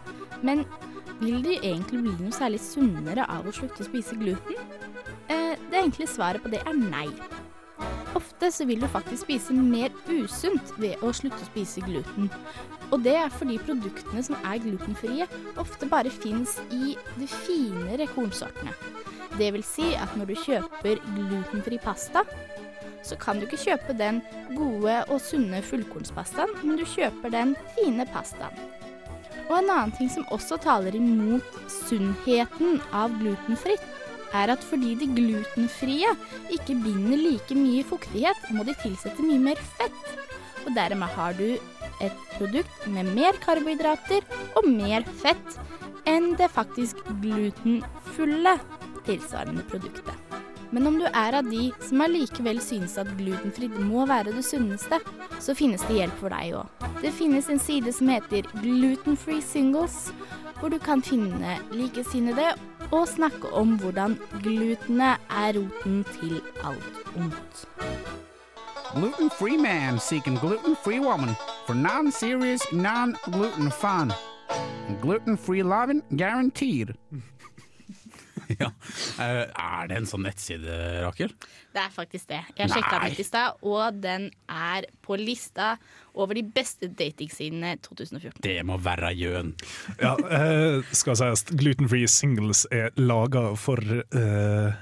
Men 0.43 0.65
vil 1.21 1.43
du 1.45 1.53
egentlig 1.55 2.03
bli 2.03 2.17
noe 2.17 2.35
særlig 2.35 2.61
sunnere 2.65 3.27
av 3.31 3.47
å 3.47 3.55
slutte 3.55 3.85
å 3.85 3.89
spise 3.89 4.19
gluten? 4.19 4.59
Eh, 5.31 5.55
det 5.71 5.85
enkle 5.85 6.09
svaret 6.11 6.43
på 6.43 6.51
det 6.51 6.65
er 6.67 6.79
nei. 6.79 7.07
Ofte 8.19 8.51
så 8.55 8.67
vil 8.67 8.83
du 8.83 8.89
faktisk 8.91 9.23
spise 9.23 9.55
mer 9.55 9.95
usunt 10.11 10.73
ved 10.83 10.99
å 11.05 11.13
slutte 11.15 11.45
å 11.45 11.51
spise 11.51 11.85
gluten. 11.87 12.27
Og 12.91 13.05
det 13.05 13.15
er 13.21 13.31
fordi 13.31 13.59
produktene 13.63 14.25
som 14.27 14.39
er 14.41 14.63
glutenfrie, 14.65 15.29
ofte 15.61 15.87
bare 15.91 16.11
fins 16.11 16.57
i 16.75 16.97
de 17.19 17.31
finere 17.31 18.09
kornsortene. 18.15 18.75
Det 19.37 19.51
vil 19.55 19.65
si 19.67 19.93
at 19.99 20.15
når 20.17 20.33
du 20.33 20.39
kjøper 20.47 21.03
glutenfri 21.15 21.79
pasta, 21.83 22.25
så 23.07 23.17
kan 23.21 23.39
du 23.39 23.47
ikke 23.47 23.61
kjøpe 23.61 23.95
den 23.97 24.21
gode 24.57 24.97
og 25.09 25.21
sunne 25.23 25.61
fullkornspastaen, 25.65 26.57
men 26.65 26.81
du 26.81 26.85
kjøper 26.89 27.33
den 27.33 27.55
fine 27.77 28.07
pastaen. 28.13 28.57
Og 29.49 29.55
en 29.63 29.71
annen 29.73 29.95
ting 29.97 30.11
som 30.13 30.27
også 30.35 30.59
taler 30.61 30.97
imot 30.97 31.57
sunnheten 31.73 32.83
av 32.93 33.15
glutenfritt, 33.21 33.85
er 34.37 34.53
at 34.53 34.65
fordi 34.69 34.93
de 35.01 35.09
glutenfrie 35.17 36.11
ikke 36.53 36.77
binder 36.85 37.17
like 37.17 37.57
mye 37.57 37.85
fuktighet, 37.89 38.51
må 38.53 38.67
de 38.69 38.77
tilsette 38.83 39.25
mye 39.25 39.41
mer 39.41 39.63
fett. 39.79 40.03
Og 40.67 40.75
dermed 40.77 41.09
har 41.15 41.37
du 41.39 41.57
et 42.05 42.27
produkt 42.35 42.85
med 42.93 43.09
mer 43.17 43.39
karbohydrater 43.41 44.27
og 44.59 44.69
mer 44.69 45.07
fett 45.23 45.57
enn 46.09 46.35
det 46.37 46.51
faktisk 46.53 47.01
glutenfulle 47.23 48.55
tilsvarende 49.09 49.65
produktet. 49.71 50.15
Men 50.71 50.87
om 50.87 50.99
du 51.01 51.07
er 51.09 51.33
av 51.39 51.49
de 51.49 51.71
som 51.81 52.03
allikevel 52.05 52.61
synes 52.61 52.99
at 53.01 53.09
glutenfritt 53.17 53.77
må 53.81 54.05
være 54.09 54.35
det 54.37 54.45
sunneste, 54.45 55.01
så 55.41 55.55
finnes 55.57 55.85
det 55.89 55.97
hjelp 56.03 56.19
for 56.21 56.35
deg 56.35 56.59
òg. 56.61 56.89
Det 57.01 57.13
finnes 57.17 57.49
en 57.49 57.61
side 57.63 57.93
som 57.95 58.11
heter 58.13 58.49
Glutenfree 58.61 59.41
Singles, 59.41 60.11
hvor 60.59 60.69
du 60.69 60.79
kan 60.83 61.03
finne 61.03 61.57
likesinnede 61.73 62.51
og 62.91 63.09
snakke 63.09 63.53
om 63.57 63.77
hvordan 63.81 64.19
glutenet 64.43 65.25
er 65.31 65.57
roten 65.57 66.05
til 66.19 66.41
alt 66.67 67.01
ondt. 67.17 67.65
Gluten-free 68.95 69.59
man 69.61 69.99
seeking 70.01 70.39
gluten-free 70.41 71.01
woman 71.01 71.37
for 71.67 71.75
non-serious, 71.75 72.65
non-gluten 72.73 73.71
fun. 73.71 74.13
Gluten-free 75.03 75.63
loving 75.63 76.03
guaranteed. 76.17 76.95
Ja. 78.63 78.71
Eh, 79.21 79.45
Er 79.53 79.89
det 79.91 79.97
en 79.99 80.07
sånn 80.09 80.25
nettside, 80.25 80.79
Rakel? 81.05 81.33
Det 81.75 81.83
er 81.83 81.93
faktisk 81.95 82.31
det. 82.31 82.41
Jeg 82.59 82.71
sjekka 82.73 82.99
den 83.03 83.13
ut 83.15 83.21
i 83.21 83.27
stad, 83.27 83.59
og 83.69 83.99
den 84.03 84.29
er 84.49 84.87
på 85.05 85.19
lista 85.21 85.75
over 86.19 86.35
de 86.39 86.43
beste 86.43 86.89
datingsidene 86.99 87.77
2014. 87.85 88.41
Det 88.43 88.57
må 88.67 88.79
være 88.83 89.13
gjøn. 89.19 89.53
Ja, 90.01 90.15
eh, 90.17 90.81
skal 90.97 91.19
sies, 91.21 91.45
Glutenfree 91.53 92.09
singles 92.11 92.65
er 92.75 92.91
laga 92.99 93.53
for 93.61 93.79
eh, 93.85 94.73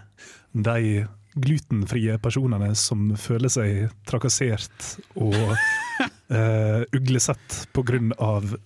de 0.57 1.07
glutenfrie 1.37 2.15
personene 2.25 2.71
som 2.79 3.11
føler 3.21 3.53
seg 3.53 3.91
trakassert 4.09 4.95
og 5.21 5.35
eh, 6.37 6.83
uglesett 6.97 7.69
pga. 7.77 8.01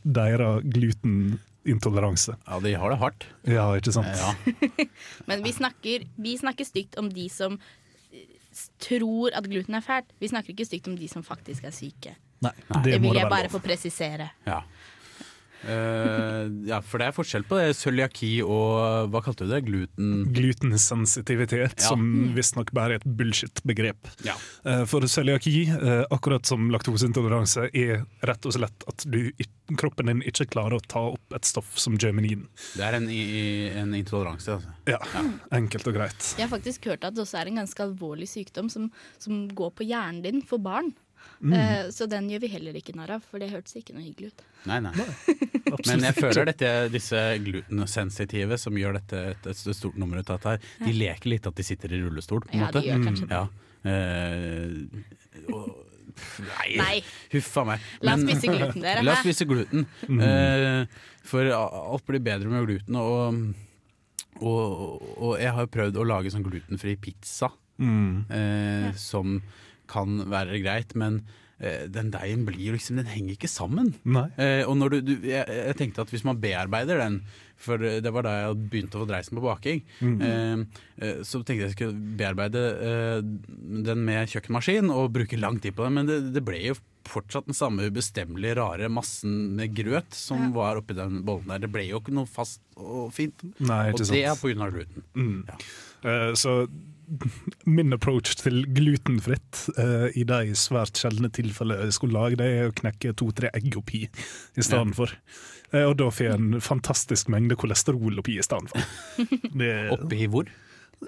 deres 0.02 0.64
glutenintoleranse. 0.64 2.36
Ja, 2.46 2.60
de 2.60 2.74
har 2.74 2.90
det 2.90 2.98
hardt. 3.02 3.26
Ja, 3.48 3.68
ikke 3.76 3.92
sant? 3.92 4.08
Ja. 4.08 4.34
Men 5.30 5.44
vi 5.44 5.52
snakker, 5.52 6.06
vi 6.16 6.38
snakker 6.38 6.64
stygt 6.68 6.98
om 7.00 7.10
de 7.12 7.28
som 7.32 7.58
eh, 8.12 8.26
tror 8.82 9.36
at 9.36 9.46
gluten 9.50 9.78
er 9.78 9.84
fælt. 9.84 10.10
Vi 10.18 10.32
snakker 10.32 10.54
ikke 10.54 10.68
stygt 10.68 10.90
om 10.90 10.98
de 10.98 11.08
som 11.08 11.26
faktisk 11.26 11.64
er 11.68 11.74
syke. 11.76 12.16
Nei, 12.40 12.54
Det, 12.70 12.84
det, 12.86 13.00
vil 13.02 13.18
jeg 13.18 13.28
bare 13.28 13.50
få 13.52 13.60
presisere. 13.60 14.30
ja. 14.48 14.62
Eh, 15.68 16.46
ja, 16.68 16.78
for 16.80 16.98
det 17.02 17.08
er 17.10 17.14
forskjell 17.16 17.44
på 17.48 17.58
det 17.60 17.74
cøliaki 17.76 18.30
og 18.44 19.10
hva 19.12 19.20
kalte 19.24 19.44
du 19.46 19.52
det? 19.52 19.62
Gluten... 19.66 20.24
Glutensensitivitet, 20.32 21.74
Ja. 21.80 21.88
som 21.88 22.32
visstnok 22.36 22.72
bare 22.72 22.94
er 22.96 23.00
et 23.00 23.04
bullshit-begrep. 23.04 24.08
Ja. 24.24 24.34
Uh, 24.64 24.84
For 24.88 25.00
cøliaki, 25.06 25.68
uh, 25.70 26.04
akkurat 26.10 26.46
som 26.48 26.70
laktoseintoleranse, 26.72 27.68
er 27.76 28.04
rett 28.26 28.46
og 28.48 28.56
slett 28.56 28.86
at 28.88 29.04
du, 29.10 29.20
kroppen 29.78 30.06
din 30.10 30.22
ikke 30.26 30.48
klarer 30.50 30.78
å 30.78 30.84
ta 30.86 31.02
opp 31.12 31.36
et 31.36 31.44
stoff 31.48 31.76
som 31.78 31.98
germanin. 32.00 32.46
Det 32.76 32.82
er 32.86 32.96
en, 32.98 33.08
i- 33.10 33.68
en 33.76 33.92
intoleranse. 33.94 34.56
Altså. 34.56 34.72
Ja, 34.88 34.98
enkelt 35.52 35.86
og 35.86 35.94
greit. 36.00 36.32
Jeg 36.38 36.48
har 36.48 36.52
faktisk 36.56 36.88
hørt 36.90 37.04
at 37.04 37.14
det 37.14 37.22
også 37.26 37.38
er 37.42 37.46
en 37.52 37.60
ganske 37.62 37.84
alvorlig 37.84 38.28
sykdom 38.32 38.70
som, 38.72 38.90
som 39.18 39.44
går 39.48 39.70
på 39.76 39.86
hjernen 39.86 40.22
din 40.24 40.42
for 40.42 40.58
barn. 40.58 40.92
Mm. 41.40 41.52
Eh, 41.56 41.86
så 41.96 42.04
den 42.10 42.26
gjør 42.28 42.40
vi 42.42 42.48
heller 42.52 42.74
ikke 42.76 42.92
narr 42.98 43.14
av, 43.16 43.22
for 43.24 43.40
det 43.40 43.48
hørtes 43.52 43.76
ikke 43.80 43.94
noe 43.96 44.02
hyggelig 44.04 44.28
ut. 44.34 44.42
Nei, 44.68 44.76
nei. 44.84 44.92
Men 45.88 46.02
jeg 46.04 46.16
føler 46.18 46.50
dette, 46.50 46.72
disse 46.92 47.20
glutensensitive 47.46 48.58
som 48.60 48.76
gjør 48.76 48.98
dette 48.98 49.22
et, 49.32 49.46
et 49.54 49.62
stort 49.76 49.96
nummer 50.00 50.20
ut 50.20 50.28
av 50.34 50.36
dette, 50.40 50.52
her, 50.56 50.86
de 50.90 50.92
leker 50.98 51.32
litt 51.32 51.46
at 51.48 51.56
de 51.56 51.64
sitter 51.64 51.94
i 51.96 52.00
rullestol. 52.02 52.42
på 52.44 52.52
en 52.52 52.60
Ja, 52.60 52.66
måte. 52.68 52.82
de 52.84 52.90
gjør 52.92 53.06
kanskje 53.08 53.30
det. 53.30 53.40
Ja. 53.40 53.46
Uh, 53.80 55.54
og, 55.56 55.70
nei, 56.44 56.68
Nei. 56.76 56.96
huff 57.32 57.50
a 57.56 57.64
meg. 57.70 57.86
La 58.04 58.14
oss 58.18 58.26
spise 58.26 58.50
gluten, 58.52 58.82
dere. 58.84 59.02
La 59.06 59.14
oss 59.16 59.22
spise 59.24 59.46
gluten. 59.48 59.86
Eh, 60.10 61.00
for 61.30 61.48
alt 61.56 62.04
blir 62.08 62.20
bedre 62.26 62.50
med 62.52 62.66
gluten. 62.68 62.98
Og, 63.00 63.40
og, 64.44 65.08
og 65.16 65.32
jeg 65.40 65.54
har 65.56 65.64
jo 65.66 65.72
prøvd 65.78 65.98
å 66.02 66.06
lage 66.12 66.32
sånn 66.34 66.44
glutenfri 66.46 66.98
pizza, 67.00 67.50
Mm. 67.80 68.26
eh, 68.28 68.90
som 69.00 69.38
kan 69.90 70.22
være 70.30 70.60
greit, 70.62 70.94
men 70.98 71.20
eh, 71.58 71.84
den 71.92 72.10
deigen 72.14 72.46
blir 72.48 72.76
liksom 72.76 73.00
Den 73.02 73.10
henger 73.10 73.36
ikke 73.36 73.50
sammen. 73.50 73.92
Nei. 74.06 74.28
Eh, 74.40 74.62
og 74.64 74.78
når 74.80 74.96
du, 74.96 74.98
du, 75.10 75.14
jeg, 75.28 75.44
jeg 75.44 75.78
tenkte 75.80 76.06
at 76.06 76.14
hvis 76.14 76.24
man 76.26 76.40
bearbeider 76.42 77.02
den, 77.02 77.20
for 77.60 77.76
det 77.76 78.08
var 78.14 78.24
da 78.24 78.30
jeg 78.38 78.60
begynte 78.72 78.96
å 78.96 79.02
få 79.02 79.08
dreisen 79.10 79.36
på 79.36 79.42
baking, 79.44 79.82
eh, 80.24 80.62
eh, 81.04 81.18
så 81.26 81.42
tenkte 81.42 81.58
jeg 81.58 81.66
jeg 81.68 81.76
skulle 81.76 82.14
bearbeide 82.16 82.62
eh, 82.88 83.18
den 83.90 84.06
med 84.06 84.30
kjøkkenmaskin 84.32 84.88
og 84.94 85.10
bruke 85.18 85.36
lang 85.36 85.58
tid 85.60 85.76
på 85.76 85.84
den, 85.84 85.98
men 85.98 86.08
det, 86.08 86.22
det 86.32 86.40
ble 86.46 86.62
jo 86.70 86.78
fortsatt 87.10 87.46
den 87.48 87.56
samme 87.56 87.86
ubestemmelige, 87.90 88.54
rare 88.58 88.88
massen 88.92 89.34
med 89.58 89.72
grøt 89.76 90.14
som 90.16 90.50
var 90.54 90.78
oppi 90.80 90.94
den 90.96 91.20
bollen 91.26 91.48
der. 91.52 91.62
Det 91.64 91.70
ble 91.72 91.84
jo 91.88 92.00
ikke 92.00 92.12
noe 92.16 92.28
fast 92.28 92.60
og 92.76 93.08
fint. 93.16 93.40
Nei, 93.58 93.86
og 93.92 94.00
det 94.04 94.20
er 94.20 94.34
pga. 94.34 94.40
på 94.40 94.50
grunn 94.52 94.64
av 94.66 94.74
gluten. 94.76 95.06
Mm. 95.16 95.38
Ja. 95.48 95.56
Eh, 96.04 96.32
Så 96.38 96.54
min 97.76 97.92
approach 97.96 98.36
til 98.40 98.62
glutenfritt 98.76 99.64
uh, 99.78 100.08
i 100.16 100.24
de 100.28 100.54
svært 100.58 101.00
sjeldne 101.00 101.30
tilfellene 101.34 101.88
jeg 101.88 101.96
skulle 101.96 102.16
lage, 102.16 102.38
det 102.40 102.48
er 102.48 102.70
å 102.70 102.76
knekke 102.76 103.14
to-tre 103.18 103.50
egg 103.56 103.76
oppi 103.80 104.04
i 104.06 104.64
stedet 104.64 104.94
for. 104.98 105.12
Uh, 105.74 105.84
og 105.90 105.96
da 106.00 106.08
får 106.10 106.26
jeg 106.28 106.38
en 106.40 106.60
fantastisk 106.64 107.30
mengde 107.32 107.58
kolesterol 107.60 108.18
oppi 108.22 108.38
i 108.40 108.46
stedet 108.46 108.72
for. 108.72 108.88
Det 109.60 109.72
Oppi 109.96 110.26
hvor? 110.30 110.50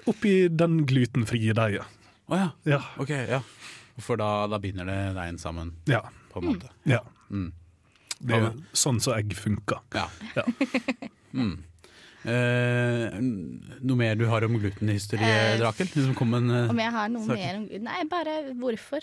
oppi 0.09 0.47
den 0.49 0.79
glutenfrie 0.89 1.53
deigen. 1.53 1.85
Å 2.33 2.37
ja. 2.39 2.47
Ja. 2.65 2.79
Ok, 2.97 3.11
ja. 3.13 3.43
For 4.01 4.17
da, 4.17 4.47
da 4.49 4.57
binder 4.57 4.87
det 4.89 4.95
deigen 5.13 5.37
sammen, 5.37 5.75
ja. 5.85 5.99
på 6.33 6.41
en 6.41 6.47
måte. 6.53 6.71
ja. 6.89 7.03
Mm. 7.29 7.51
Det 8.23 8.37
er 8.39 8.47
sånn 8.77 9.01
som 9.03 9.13
egg 9.17 9.33
funker. 9.37 9.83
Ja. 9.93 10.07
Ja. 10.37 10.47
Mm. 11.33 11.63
Eh, 12.23 13.17
noe 13.83 13.97
mer 13.99 14.15
du 14.15 14.25
har 14.31 14.45
om 14.47 14.55
glutenhysterie, 14.59 15.27
Eh, 15.53 15.57
Drakel? 15.59 15.87
Liksom 15.91 16.15
kom 16.15 16.33
en, 16.39 16.49
eh, 16.51 16.69
Om 16.71 16.79
jeg 16.79 16.91
har 16.95 17.09
noe 17.09 17.25
Sak. 17.27 17.35
mer 17.37 17.55
om 17.57 17.67
Nei, 17.83 18.03
bare 18.09 18.37
hvorfor? 18.55 19.01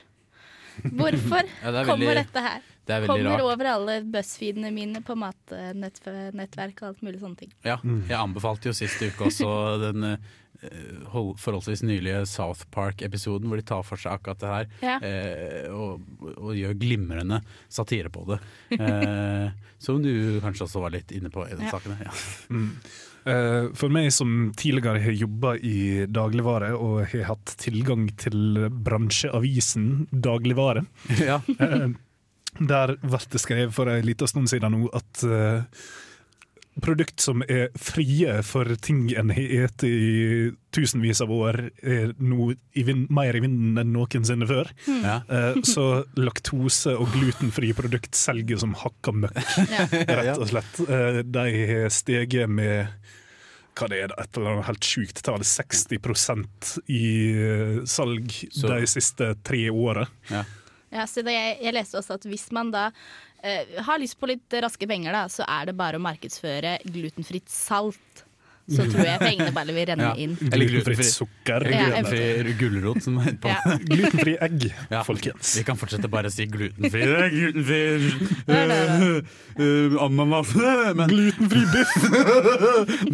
Hvorfor 0.81 1.43
Ja, 1.63 1.71
det 1.71 1.85
veldig, 1.85 1.87
kommer 1.91 2.15
dette 2.15 2.41
her? 2.47 2.61
det 2.87 2.95
er 2.97 3.07
Kommer 3.07 3.31
rart. 3.37 3.41
over 3.45 3.65
alle 3.75 3.97
buzzfeedene 4.03 4.71
mine 4.73 5.03
på 5.05 5.15
matnettverk 5.19 6.81
og 6.83 6.89
alt 6.89 7.03
mulig 7.05 7.21
sånne 7.21 7.37
ting. 7.39 7.53
Ja, 7.67 7.77
jeg 7.85 8.17
anbefalte 8.19 8.71
jo 8.71 8.73
sist 8.75 9.03
uke 9.05 9.29
også 9.29 9.51
den 9.83 10.07
eh, 10.11 11.05
forholdsvis 11.39 11.83
nylige 11.87 12.25
South 12.27 12.65
Park-episoden 12.75 13.47
hvor 13.51 13.61
de 13.61 13.67
tar 13.69 13.85
for 13.87 13.97
seg 14.01 14.17
akkurat 14.17 14.41
det 14.43 14.51
her. 14.55 14.67
Ja. 14.83 14.97
eh, 15.07 15.69
og, 15.71 16.01
og 16.37 16.57
gjør 16.59 16.75
glimrende 16.81 17.43
satire 17.69 18.11
på 18.11 18.25
det. 18.33 18.41
Eh, 18.81 19.51
som 19.79 20.03
du 20.03 20.41
kanskje 20.43 20.67
også 20.67 20.83
var 20.83 20.91
litt 20.97 21.13
inne 21.17 21.31
på 21.31 21.45
i 21.47 21.55
den 21.55 21.69
Ja. 21.69 21.77
saken. 21.77 21.97
Ja. 22.01 22.11
Eh, 22.11 23.07
For 23.25 23.93
meg 23.93 24.11
som 24.17 24.51
tidligere 24.57 25.03
har 25.05 25.17
jobba 25.17 25.55
i 25.57 26.07
dagligvare 26.09 26.71
og 26.77 27.03
har 27.13 27.27
hatt 27.29 27.53
tilgang 27.61 28.07
til 28.21 28.69
bransjeavisen 28.71 30.07
Dagligvare, 30.11 30.87
ja. 31.21 31.41
eh, 31.61 31.91
der 32.73 32.95
ble 33.03 33.21
det 33.33 33.43
skrevet 33.43 33.75
for 33.77 33.91
en 33.93 34.07
liten 34.07 34.31
stund 34.31 34.51
siden 34.51 34.75
nå 34.75 34.89
at 34.97 35.25
eh, 35.27 35.83
produkt 36.81 37.21
som 37.21 37.43
er 37.51 37.69
frie 37.77 38.43
for 38.47 38.65
ting 38.81 39.09
en 39.19 39.31
har 39.35 39.69
spist 39.69 39.85
i 39.85 40.51
tusenvis 40.73 41.21
av 41.25 41.31
år, 41.35 41.59
er 41.83 42.13
nå 42.23 42.53
i 42.79 42.85
vind, 42.87 43.09
mer 43.11 43.35
i 43.37 43.41
vinden 43.43 43.77
enn 43.83 43.91
noensinne 43.93 44.47
før. 44.47 44.71
ja. 44.87 45.17
Eh, 45.29 45.59
Så 45.67 46.05
laktose- 46.17 46.95
og 46.97 47.11
glutenfrie 47.13 47.75
produkt 47.75 48.15
selger 48.15 48.59
som 48.63 48.75
hakka 48.75 49.13
møkk, 49.13 49.41
Ja. 49.75 49.87
rett 50.23 50.39
og 50.39 50.49
slett. 50.49 50.81
Eh, 50.89 51.23
De 51.27 51.67
har 51.67 51.91
steget 51.91 52.49
med 52.49 52.87
hva 53.77 53.89
det 53.89 53.99
er, 54.05 54.13
et 54.19 54.37
eller 54.37 54.51
annet 54.55 54.67
helt 54.67 54.85
sjukt 54.85 55.23
tall, 55.25 55.41
60% 55.41 56.79
i 56.89 57.05
eh, 57.35 57.85
salg 57.85 58.31
Så- 58.53 58.69
de 58.69 58.87
siste 58.87 59.35
tre 59.43 59.69
åra. 59.71 60.07
ja. 60.31 60.45
Ja, 60.93 61.05
jeg, 61.07 61.59
jeg 61.63 61.73
leste 61.73 61.95
også 62.01 62.15
at 62.17 62.25
hvis 62.27 62.49
man 62.51 62.73
da 62.73 62.89
har 63.87 64.01
lyst 64.03 64.19
på 64.21 64.29
litt 64.31 64.59
raske 64.63 64.89
penger, 64.89 65.15
da, 65.17 65.25
så 65.33 65.47
er 65.49 65.71
det 65.71 65.77
bare 65.79 66.01
å 66.01 66.05
markedsføre 66.05 66.79
glutenfritt 66.85 67.49
salt. 67.53 68.25
Så 68.71 68.85
tror 68.87 69.05
jeg 69.05 69.19
pengene 69.21 69.53
bare 69.55 69.75
vil 69.75 69.87
renne 69.91 70.05
Ja. 70.11 70.15
inn. 70.17 70.37
Eller 70.53 70.67
Glutenfritt 70.71 70.99
glutenfri- 71.01 71.17
sukker. 71.17 71.65
Glutenfri 71.67 72.55
gulrot 72.61 73.03
som 73.03 73.19
er 73.19 73.33
på. 73.43 73.49
Ja. 73.51 73.77
Glutenfri 73.91 74.37
egg, 74.47 74.69
Ja, 74.91 75.03
folkens. 75.07 75.57
Vi 75.59 75.65
kan 75.67 75.77
fortsette 75.81 76.09
bare 76.13 76.31
å 76.31 76.35
si 76.35 76.47
glutenfri. 76.47 77.03
Glutenfri 77.35 77.81
ananas 80.01 80.53
Glutenfri 80.55 81.65
biff! 81.73 81.95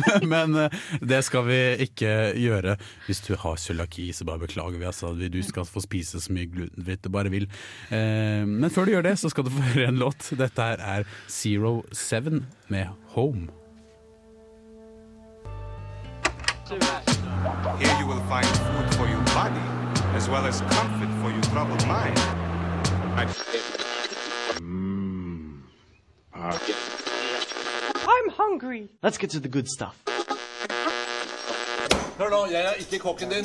men, 0.05 0.29
men 0.33 0.55
eh, 0.67 0.71
det 1.01 1.23
skal 1.27 1.47
vi 1.49 1.61
ikke 1.87 2.13
gjøre. 2.39 2.77
Hvis 3.09 3.23
du 3.27 3.33
har 3.41 3.57
cøliaki, 3.61 4.11
så 4.17 4.27
bare 4.29 4.45
beklager 4.47 4.79
vi. 4.81 4.87
Altså, 4.89 5.15
du 5.17 5.41
skal 5.47 5.67
få 5.69 5.83
spise 5.85 6.21
så 6.23 6.33
mye 6.37 6.51
glutenfritt 6.53 7.03
du 7.07 7.11
bare 7.15 7.33
vil. 7.33 7.49
Eh, 7.91 8.45
Men 8.47 8.71
før 8.71 8.87
du 8.87 8.93
gjør 8.97 9.09
det, 9.11 9.17
så 9.21 9.31
skal 9.33 9.47
du 9.49 9.53
få 9.55 9.63
høre 9.73 9.89
en 9.91 10.01
låt. 10.03 10.31
Dette 10.37 10.61
her 10.71 10.83
er 11.01 11.07
Zero 11.33 11.79
Seven 11.97 12.45
med 12.73 12.93
Home. 13.17 13.49
Here 16.69 17.97
you 18.01 18.07
will 18.09 18.21
find 18.29 18.45
food 18.45 18.95
for 18.97 19.07
your 19.07 19.23
body, 19.37 19.61
as 20.17 20.29
well 20.29 20.45
as 20.47 20.61
comfort 20.63 21.09
for 21.23 21.31
your 21.31 21.43
troubled 21.43 21.87
mind. 21.87 22.19
And 23.17 23.31
I'm 27.95 28.29
hungry. 28.31 28.89
Let's 29.01 29.17
get 29.17 29.31
to 29.31 29.39
the 29.39 29.49
good 29.49 29.69
stuff. 29.69 29.95
Hør 32.19 32.31
nå, 32.31 32.47
jeg 32.51 32.65
er 32.65 32.73
ikke 32.73 32.99
kokken 32.99 33.31
din. 33.31 33.45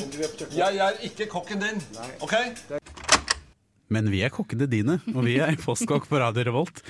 Jeg 0.55 0.77
er 0.77 0.89
ikke 1.01 1.25
kokken 1.25 1.61
din. 1.61 1.81
OK? 2.21 2.33
Men 3.91 4.07
vi 4.13 4.23
er 4.23 4.31
kokkene 4.33 4.69
dine, 4.71 4.97
og 5.11 5.25
vi 5.27 5.37
er 5.43 5.59
Postkokk 5.59 6.07
på 6.09 6.21
Radio 6.21 6.47
Revolt. 6.47 6.83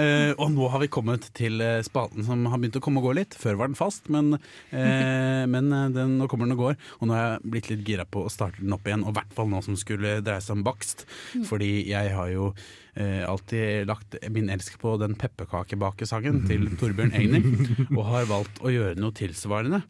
Eh, 0.00 0.32
og 0.32 0.48
nå 0.54 0.70
har 0.72 0.80
vi 0.80 0.92
kommet 0.92 1.28
til 1.36 1.60
spaten 1.84 2.06
spalten 2.06 2.24
som 2.26 2.46
har 2.46 2.58
begynt 2.60 2.76
å 2.76 2.82
komme 2.84 3.00
og 3.00 3.08
gå 3.08 3.14
litt. 3.18 3.34
Før 3.34 3.58
var 3.60 3.70
den 3.70 3.78
fast, 3.78 4.08
men, 4.08 4.36
eh, 4.70 5.44
men 5.54 5.72
eh, 5.72 5.90
den, 5.94 6.18
nå 6.20 6.28
kommer 6.28 6.46
den 6.46 6.56
og 6.56 6.62
går. 6.62 6.76
Og 7.00 7.08
nå 7.08 7.14
har 7.14 7.24
jeg 7.26 7.52
blitt 7.52 7.70
litt 7.70 7.86
gira 7.86 8.04
på 8.04 8.24
å 8.26 8.32
starte 8.32 8.62
den 8.62 8.74
opp 8.74 8.86
igjen, 8.86 9.04
og 9.04 9.14
i 9.14 9.18
hvert 9.18 9.36
fall 9.36 9.50
nå 9.50 9.62
som 9.64 9.76
skulle 9.76 10.20
dreie 10.24 10.40
seg 10.40 10.58
om 10.58 10.66
bakst. 10.66 11.06
Fordi 11.46 11.86
jeg 11.88 12.14
har 12.14 12.30
jo 12.32 12.50
eh, 12.94 13.24
alltid 13.26 13.86
lagt 13.88 14.18
min 14.30 14.50
elsk 14.52 14.78
på 14.82 14.96
den 15.02 15.16
pepperkakebakesangen 15.18 16.44
til 16.48 16.68
Torbjørn 16.80 17.16
Egner, 17.16 17.50
og 17.92 18.04
har 18.12 18.30
valgt 18.30 18.62
å 18.62 18.72
gjøre 18.72 19.00
noe 19.00 19.16
tilsvarende 19.16 19.82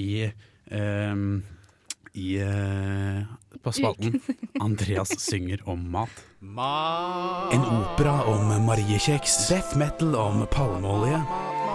i 0.00 0.24
eh, 0.24 1.26
i, 2.14 2.36
eh, 2.38 3.22
på 3.62 3.72
spalten 3.72 4.20
'Andreas 4.60 5.20
synger 5.20 5.68
om 5.68 5.82
mat'. 5.90 6.22
En 7.52 7.64
opera 7.64 8.24
om 8.30 8.66
mariekjeks, 8.66 9.48
death 9.48 9.78
metal 9.78 10.14
om 10.14 10.46
palmeolje. 10.52 11.18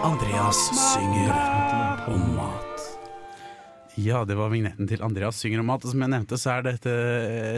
Andreas 0.03 0.59
synger 0.93 1.35
om 2.07 2.35
mat. 2.35 2.69
Ja, 3.99 4.21
det 4.25 4.37
var 4.39 4.51
vignetten 4.53 4.87
til 4.87 5.01
Andreas 5.03 5.39
synger 5.41 5.59
om 5.59 5.67
mat. 5.67 5.83
Og 5.83 5.91
som 5.91 6.03
jeg 6.05 6.11
nevnte, 6.13 6.37
så 6.39 6.53
er 6.53 6.65
dette 6.69 6.93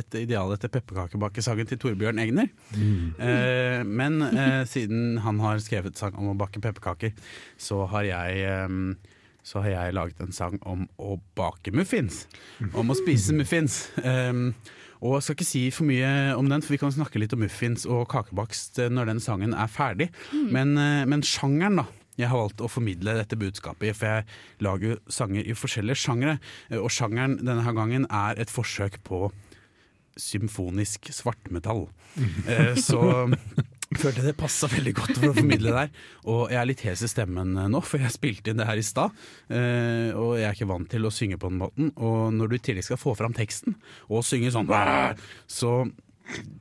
et 0.02 0.17
ideal 0.24 0.54
etter 0.56 0.72
pepperkakebakesangen 0.74 1.70
til 1.70 1.78
Torbjørn 1.84 2.22
Egner. 2.24 2.50
Eh, 2.74 3.82
men 3.86 4.22
eh, 4.26 4.63
siden 4.70 5.20
han 5.22 5.41
har 5.44 5.62
skrevet 5.62 6.00
sang 6.00 6.17
om 6.17 6.32
å 6.34 6.38
bake 6.39 6.63
pepperkaker, 6.63 7.13
så 7.62 7.84
har 7.94 8.08
jeg 8.10 8.41
eh, 8.48 9.11
så 9.43 9.62
har 9.63 9.69
jeg 9.73 9.93
laget 9.97 10.19
en 10.21 10.32
sang 10.36 10.60
om 10.69 10.88
å 11.01 11.15
bake 11.36 11.73
muffins. 11.73 12.25
Om 12.73 12.93
å 12.93 12.97
spise 12.99 13.34
muffins. 13.34 13.88
Um, 14.04 14.54
og 15.01 15.15
jeg 15.17 15.23
skal 15.25 15.36
ikke 15.39 15.47
si 15.49 15.62
for 15.73 15.88
mye 15.89 16.12
om 16.38 16.45
den, 16.51 16.62
for 16.62 16.75
vi 16.75 16.77
kan 16.77 16.93
snakke 16.93 17.17
litt 17.17 17.34
om 17.34 17.41
muffins 17.41 17.88
og 17.89 18.04
kakebakst 18.12 18.77
når 18.93 19.10
den 19.10 19.19
sangen 19.23 19.56
er 19.58 19.71
ferdig. 19.73 20.12
Men, 20.32 20.75
eh, 20.77 21.06
men 21.10 21.23
sjangeren, 21.25 21.82
da. 21.82 21.88
Jeg 22.19 22.30
har 22.30 22.38
valgt 22.38 22.62
å 22.62 22.69
formidle 22.69 23.15
dette 23.17 23.34
budskapet 23.39 23.88
i, 23.89 23.93
for 23.97 24.06
jeg 24.12 24.25
lager 24.62 24.91
jo 24.91 24.97
sanger 25.10 25.47
i 25.49 25.56
forskjellige 25.58 25.97
sjangere. 26.04 26.36
Eh, 26.69 26.77
Og 26.77 26.91
sjangeren 26.93 27.39
denne 27.41 27.63
her 27.65 27.73
gangen 27.73 28.06
er 28.12 28.38
et 28.38 28.51
forsøk 28.54 28.99
på 29.08 29.32
symfonisk 30.21 31.10
svartmetall. 31.15 31.88
Eh, 32.47 32.75
Så 32.75 33.01
følte 34.01 34.23
det 34.23 34.36
passa 34.39 34.69
veldig 34.71 34.93
godt 34.95 35.17
for 35.17 35.30
å 35.32 35.36
formidle 35.36 35.71
det 35.71 35.75
der. 35.75 35.89
Og 36.32 36.43
jeg 36.54 36.60
er 36.62 36.67
litt 36.69 36.84
hes 36.88 37.01
i 37.04 37.10
stemmen 37.12 37.51
nå, 37.73 37.82
for 37.84 37.99
jeg 37.99 38.13
spilte 38.15 38.54
inn 38.54 38.62
det 38.62 38.67
her 38.69 38.80
i 38.80 38.86
stad. 38.86 39.12
eh, 39.51 40.12
Og 40.15 40.38
jeg 40.39 40.47
er 40.47 40.56
ikke 40.56 40.69
vant 40.71 40.88
til 40.91 41.06
å 41.06 41.12
synge 41.12 41.38
på 41.41 41.49
den 41.51 41.60
måten. 41.60 41.91
Og 41.97 42.32
når 42.34 42.47
du 42.47 42.56
i 42.56 42.63
tillegg 42.69 42.88
skal 42.88 43.01
få 43.01 43.15
fram 43.19 43.34
teksten 43.36 43.75
og 44.10 44.23
synge 44.27 44.54
sånn, 44.56 44.69
så 45.60 45.73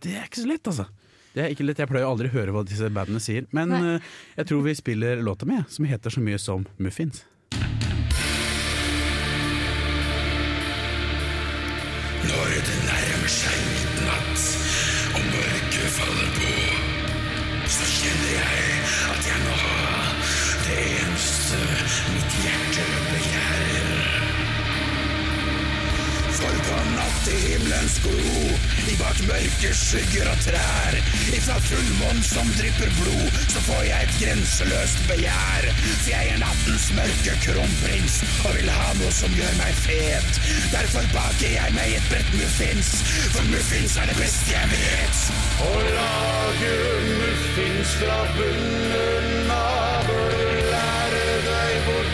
det 0.02 0.16
er 0.18 0.26
ikke 0.26 0.42
så 0.42 0.50
lett, 0.50 0.66
altså. 0.72 0.88
Det 1.30 1.44
er 1.44 1.52
ikke 1.54 1.62
lett, 1.68 1.78
Jeg 1.78 1.86
pleier 1.86 2.08
aldri 2.10 2.26
å 2.26 2.34
høre 2.34 2.50
hva 2.56 2.64
disse 2.66 2.88
bandene 2.90 3.20
sier, 3.22 3.44
men 3.54 3.70
Nei. 3.70 3.82
eh, 3.94 4.08
jeg 4.40 4.48
tror 4.50 4.64
vi 4.66 4.74
spiller 4.74 5.22
låta 5.22 5.46
mi, 5.46 5.60
som 5.70 5.86
heter 5.86 6.10
så 6.10 6.20
mye 6.26 6.40
som 6.42 6.66
Muffins. 6.82 7.22
Når 12.26 12.50
det 12.66 12.76
nærmer 12.86 13.30
seg 13.32 13.62
midnatt 13.70 14.49
eneste 21.54 22.12
mitt 22.14 22.34
hjerte 22.44 22.84
begjærer. 23.10 23.88
For 26.40 26.58
på 26.64 26.76
nattehimmelens 26.94 27.96
glo, 28.04 28.44
i 28.88 28.94
bak 29.00 29.18
mørke 29.28 29.72
skygger 29.76 30.30
og 30.30 30.44
trær, 30.44 30.96
ifra 31.34 31.56
fullmånen 31.66 32.22
som 32.24 32.48
drypper 32.56 32.92
blod, 33.00 33.40
så 33.52 33.64
får 33.66 33.82
jeg 33.88 34.06
et 34.06 34.14
grenseløst 34.22 35.02
begjær. 35.10 35.68
For 35.90 36.12
jeg 36.12 36.30
er 36.36 36.40
nattens 36.44 36.88
mørke 36.96 37.36
kronprins 37.44 38.20
og 38.46 38.56
vil 38.56 38.72
ha 38.76 38.88
noe 39.02 39.12
som 39.18 39.36
gjør 39.36 39.58
meg 39.60 39.82
fet. 39.82 40.40
Derfor 40.72 41.10
baker 41.16 41.56
jeg 41.58 41.76
meg 41.76 41.98
et 41.98 42.10
brett 42.14 42.32
muffins, 42.38 42.94
for 43.34 43.52
muffins 43.52 43.98
er 44.00 44.08
det 44.12 44.18
beste 44.22 44.54
jeg 44.54 44.72
vet. 44.76 45.24
Å 45.66 45.72
lage 45.98 46.74
muffins 47.10 47.98
fra 48.00 48.22
bunnen 48.38 49.49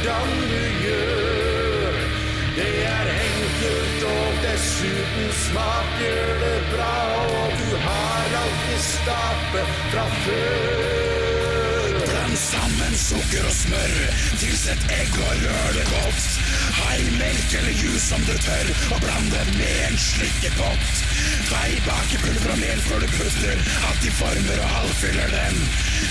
hvordan 0.06 0.28
du 0.50 0.64
gjør. 0.84 1.94
Det 2.56 2.74
er 2.86 3.08
enkelt 3.10 4.04
og 4.06 4.36
dessuten 4.44 5.32
smaker 5.40 6.30
det 6.42 6.60
bra, 6.70 6.94
og 7.16 7.56
du 7.58 7.72
har 7.86 8.36
alltid 8.42 8.84
stapet 8.86 9.72
fra 9.90 10.06
før. 10.22 11.98
Bland 12.06 12.36
sammen 12.38 12.94
sukker 12.94 13.50
og 13.50 13.56
smør, 13.56 13.98
tilsett 14.38 14.94
egg 15.00 15.18
og 15.26 15.42
rør 15.42 15.74
det 15.80 15.86
godt. 15.90 16.30
Ha 16.76 16.96
i 17.00 17.10
melk 17.18 17.54
eller 17.58 17.74
juice 17.82 18.14
om 18.14 18.24
du 18.28 18.34
tør, 18.46 18.72
og 18.94 19.00
bland 19.04 19.30
det 19.32 19.44
med 19.56 19.82
en 19.88 19.98
slikkepott. 19.98 21.04
Ta 21.50 21.60
i 21.70 21.78
bakepulver 21.86 22.52
og 22.54 22.58
mel 22.60 22.80
før 22.86 23.04
du 23.04 23.08
putter 23.16 23.60
at 23.90 24.00
de 24.02 24.10
former 24.18 24.62
og 24.64 24.72
halvfyller 24.76 25.32
dem. 25.32 25.60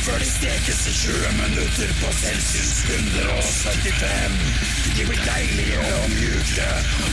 Før 0.05 0.21
de 0.21 0.27
stekes 0.29 0.81
i 0.89 0.93
20 1.01 1.33
minutter 1.41 1.93
på 2.01 2.11
celsius 2.21 2.73
175. 2.89 4.39
De 4.95 5.05
blir 5.09 5.21
deilige 5.27 5.79
og 5.99 6.11
mjuke 6.13 6.67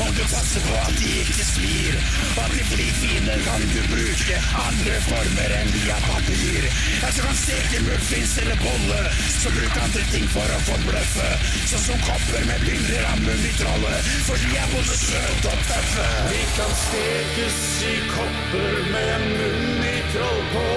om 0.04 0.12
du 0.16 0.22
passer 0.30 0.64
på 0.68 0.76
at 0.78 0.94
de 1.00 1.10
ikke 1.22 1.46
svir. 1.48 1.98
Og 2.42 2.54
de 2.54 2.66
blir 2.70 2.92
fine 3.00 3.38
kan 3.46 3.66
du 3.72 3.80
bruke 3.90 4.38
andre 4.62 5.00
former 5.08 5.56
enn 5.58 5.72
via 5.76 5.98
papir. 6.06 6.68
Jeg 7.02 7.16
så 7.16 7.26
kan 7.26 7.40
steke 7.42 7.82
muffins 7.88 8.36
eller 8.44 8.62
bolle, 8.62 9.00
så 9.34 9.52
bruk 9.56 9.80
andre 9.82 10.06
ting 10.12 10.28
for 10.32 10.56
å 10.56 10.60
forbløffe. 10.68 11.30
Sånn 11.72 11.86
som 11.88 12.06
kopper 12.06 12.46
med 12.48 12.66
bilder 12.68 13.08
av 13.10 13.24
mummitrollet, 13.42 14.04
for 14.26 14.36
de 14.36 14.56
er 14.56 14.68
både 14.74 14.96
søte 15.06 15.48
og 15.52 15.58
tøffe. 15.68 16.06
De 16.32 16.42
kan 16.56 16.72
stekes 16.86 17.58
i 17.82 17.94
kopper 18.14 18.74
med 18.94 19.24
mummitroll 19.38 20.42
på, 20.52 20.68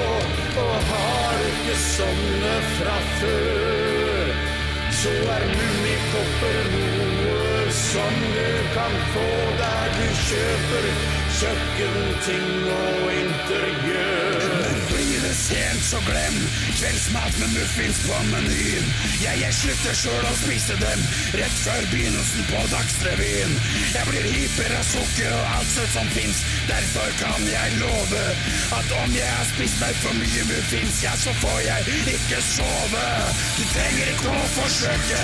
og 0.64 0.76
har 0.90 1.44
ikke 1.52 1.76
sånne 1.84 2.56
fra 2.78 2.98
før, 3.20 4.34
så 5.02 5.14
er 5.36 5.46
mummikopper 5.52 6.72
noe 6.74 7.72
som 7.76 8.20
du 8.34 8.52
kan 8.74 8.98
få 9.14 9.30
der 9.62 9.96
du 10.00 10.08
kjøper 10.26 10.92
kjøkkenting 11.40 12.52
og 12.80 13.14
interiør. 13.22 14.55
Sent, 15.36 15.84
så 15.84 16.00
glem 16.06 16.36
kveldsmat 16.80 17.38
med 17.40 17.52
muffins 17.54 17.98
på 18.06 18.20
menyen. 18.30 18.88
Jeg, 19.20 19.40
jeg 19.42 19.56
slutter 19.58 19.98
sjøl 20.00 20.28
å 20.30 20.34
spise 20.40 20.78
dem 20.80 21.02
rett 21.36 21.58
før 21.60 21.88
begynnelsen 21.92 22.48
på 22.50 22.62
Dagsrevyen. 22.72 23.56
Jeg 23.94 24.10
blir 24.10 24.30
hyper 24.32 24.76
av 24.78 24.86
sukker 24.88 25.36
og 25.36 25.52
alt 25.58 25.74
søtt 25.74 25.92
som 25.94 26.12
fins, 26.16 26.42
derfor 26.70 27.12
kan 27.20 27.48
jeg 27.50 27.80
love 27.82 28.24
at 28.80 28.94
om 29.02 29.18
jeg 29.18 29.32
har 29.32 29.50
spist 29.52 29.82
meg 29.84 30.00
for 30.04 30.18
mye 30.22 30.46
muffins, 30.52 31.02
ja, 31.04 31.16
så 31.20 31.36
får 31.42 31.60
jeg 31.68 32.00
ikke 32.16 32.42
sove. 32.48 33.06
Du 33.58 33.64
trenger 33.74 34.14
ikke 34.16 34.32
å 34.32 34.48
forsøke 34.56 35.22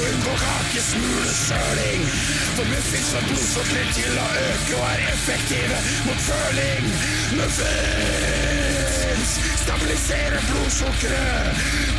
å 0.00 0.06
unngå 0.08 0.38
kakesmulesøling, 0.46 2.08
for 2.56 2.72
muffins 2.72 3.12
har 3.18 3.28
blodsukkeret 3.28 3.94
til 4.00 4.24
å 4.24 4.28
øke 4.46 4.80
og 4.80 4.88
er 4.94 5.06
effektive 5.12 5.84
mot 6.08 6.26
føling. 6.30 6.90
Muffins 7.36 8.99
stabiliserer 9.26 10.40
blodsukkeret. 10.50 11.56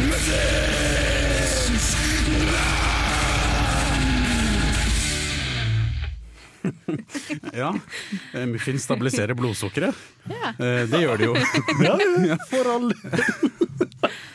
Muffins 0.10 1.88
Ja, 7.54 7.76
eh, 8.34 8.46
Muffins 8.46 8.84
stabiliserer 8.84 9.34
blodsukkeret. 9.34 9.96
Ja. 10.30 10.50
Eh, 10.66 10.90
Det 10.90 11.02
gjør 11.02 11.18
det 11.18 11.26
jo. 11.26 11.36
Ja, 12.28 12.38
for 12.50 12.72
all 12.76 12.92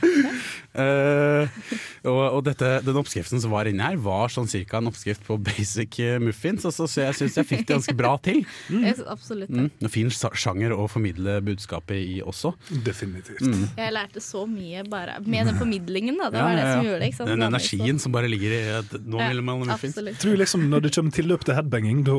Eh, 0.06 0.32
og 0.76 2.24
og 2.36 2.42
dette, 2.46 2.68
den 2.84 2.98
oppskriften 3.00 3.40
som 3.42 3.52
var 3.54 3.68
inni 3.70 3.82
her, 3.84 3.96
var 4.02 4.32
sånn 4.32 4.48
cirka 4.50 4.80
en 4.80 4.90
oppskrift 4.90 5.24
på 5.26 5.38
basic 5.40 5.98
eh, 6.04 6.18
muffins. 6.22 6.66
Altså, 6.68 6.86
så 6.90 7.06
jeg 7.06 7.18
syns 7.20 7.38
jeg 7.40 7.48
fikk 7.48 7.64
det 7.66 7.76
ganske 7.76 7.96
bra 7.96 8.16
til. 8.22 8.42
Mm. 8.66 8.82
absolutt 9.08 9.50
det. 9.52 9.62
Mm, 9.78 9.88
fin 9.92 10.08
sjanger 10.10 10.72
å 10.74 10.86
formidle 10.90 11.36
budskapet 11.44 11.98
i 12.00 12.16
også. 12.24 12.50
Definitivt. 12.84 13.44
Jeg 13.78 13.94
lærte 13.94 14.20
så 14.24 14.42
mye 14.48 14.82
bare 14.90 15.18
med 15.24 15.48
den 15.48 15.58
formidlingen. 15.60 16.18
Da. 16.20 16.30
Det 16.34 16.42
var 16.42 16.58
det 16.58 16.64
som 16.66 16.88
gjorde 16.88 17.00
det. 17.00 17.10
Ikke 17.10 17.18
sant? 17.20 17.30
Den 17.30 17.46
energien 17.46 18.00
som 18.02 18.14
bare 18.16 18.30
ligger 18.32 18.56
i 18.56 18.60
at 18.80 18.96
nå 18.98 19.20
Ja, 19.22 19.28
vil 19.30 19.44
man 19.46 19.62
muffins. 19.62 19.94
absolutt. 19.96 20.18
Tror 20.22 20.40
liksom 20.42 20.66
Når 20.72 20.86
det 20.86 20.92
kommer 20.96 21.16
tilløp 21.16 21.46
til 21.46 21.58
headbanging, 21.58 22.02
da 22.08 22.18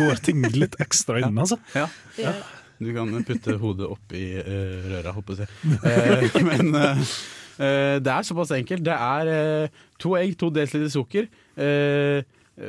går 0.00 0.22
ting 0.28 0.44
litt 0.54 0.78
ekstra 0.82 1.22
inn. 1.24 1.38
altså. 1.38 1.58
Ja. 1.74 1.88
Det 2.16 2.26
gjør 2.26 2.38
det. 2.42 2.46
Du 2.78 2.92
kan 2.92 3.24
putte 3.24 3.56
hodet 3.60 3.88
oppi 3.88 4.22
uh, 4.36 4.88
røra, 4.90 5.14
håper 5.16 5.44
jeg. 5.44 5.48
Uh, 5.80 6.42
men 6.44 6.74
eh, 6.76 6.90
eh, 6.90 7.14
det 8.04 8.12
er 8.12 8.26
såpass 8.26 8.52
enkelt. 8.56 8.84
Det 8.84 8.96
er 8.96 9.30
eh, 9.32 9.84
to 10.02 10.16
egg, 10.18 10.36
to 10.40 10.50
dl 10.52 10.88
sukker. 10.92 11.28
eh, 11.56 12.22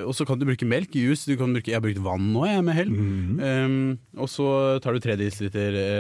og 0.03 0.11
så 0.15 0.25
kan 0.27 0.39
du 0.39 0.43
bruke 0.47 0.67
melk, 0.67 0.95
juice. 0.95 1.23
Du 1.29 1.37
kan 1.39 1.53
bruke, 1.55 1.71
jeg 1.71 1.79
har 1.79 1.83
brukt 1.83 2.03
vann 2.03 2.31
nå, 2.33 2.43
jeg, 2.43 2.63
med 2.67 2.75
hell. 2.75 2.89
Um, 2.91 3.93
og 4.19 4.27
så 4.27 4.47
tar 4.83 4.91
du 4.97 4.99
tre 4.99 5.15
dl 5.15 5.29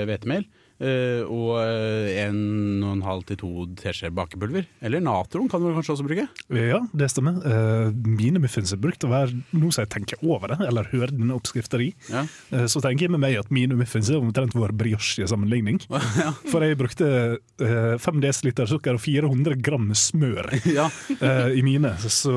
hvetemel. 0.09 0.43
Eh, 0.83 1.23
og 1.23 1.57
eh, 1.61 2.09
en 2.23 2.83
og 2.85 2.91
en 2.93 3.05
halv 3.05 3.25
til 3.29 3.39
to 3.41 3.51
teskjeer 3.79 4.13
bakepulver. 4.15 4.67
Eller 4.85 5.03
natron 5.03 5.49
kan 5.51 5.63
du 5.63 5.71
kanskje 5.75 5.95
også 5.95 6.07
bruke. 6.07 6.27
Ja, 6.53 6.81
det 6.97 7.09
stemmer. 7.13 7.39
Eh, 7.41 7.89
mine 8.07 8.41
muffins 8.43 8.73
er 8.75 8.81
brukt 8.81 9.05
å 9.07 9.11
være 9.11 9.35
noe 9.53 9.73
som 9.73 9.85
jeg 9.85 9.93
tenker 9.95 10.21
over 10.25 10.53
det, 10.53 10.59
eller 10.67 10.89
hører 10.93 11.15
denne 11.15 11.37
oppskriften 11.37 11.87
i. 11.87 11.89
Ja. 12.11 12.25
Så 12.69 12.81
tenker 12.83 13.07
jeg 13.07 13.15
med 13.15 13.23
meg 13.23 13.39
at 13.39 13.51
mine 13.53 13.77
muffins 13.77 14.11
er 14.11 14.21
omtrent 14.21 14.55
vår 14.57 14.75
brioche 14.77 15.25
i 15.25 15.29
sammenligning. 15.29 15.81
For 16.51 16.63
jeg 16.65 16.79
brukte 16.79 17.09
eh, 17.37 17.97
5 18.01 18.23
dl 18.23 18.67
sukker 18.67 18.97
og 18.97 19.03
400 19.03 19.59
gram 19.63 19.91
smør 19.97 20.53
ja. 20.77 20.89
i 21.53 21.63
mine. 21.65 21.93
Så 22.11 22.33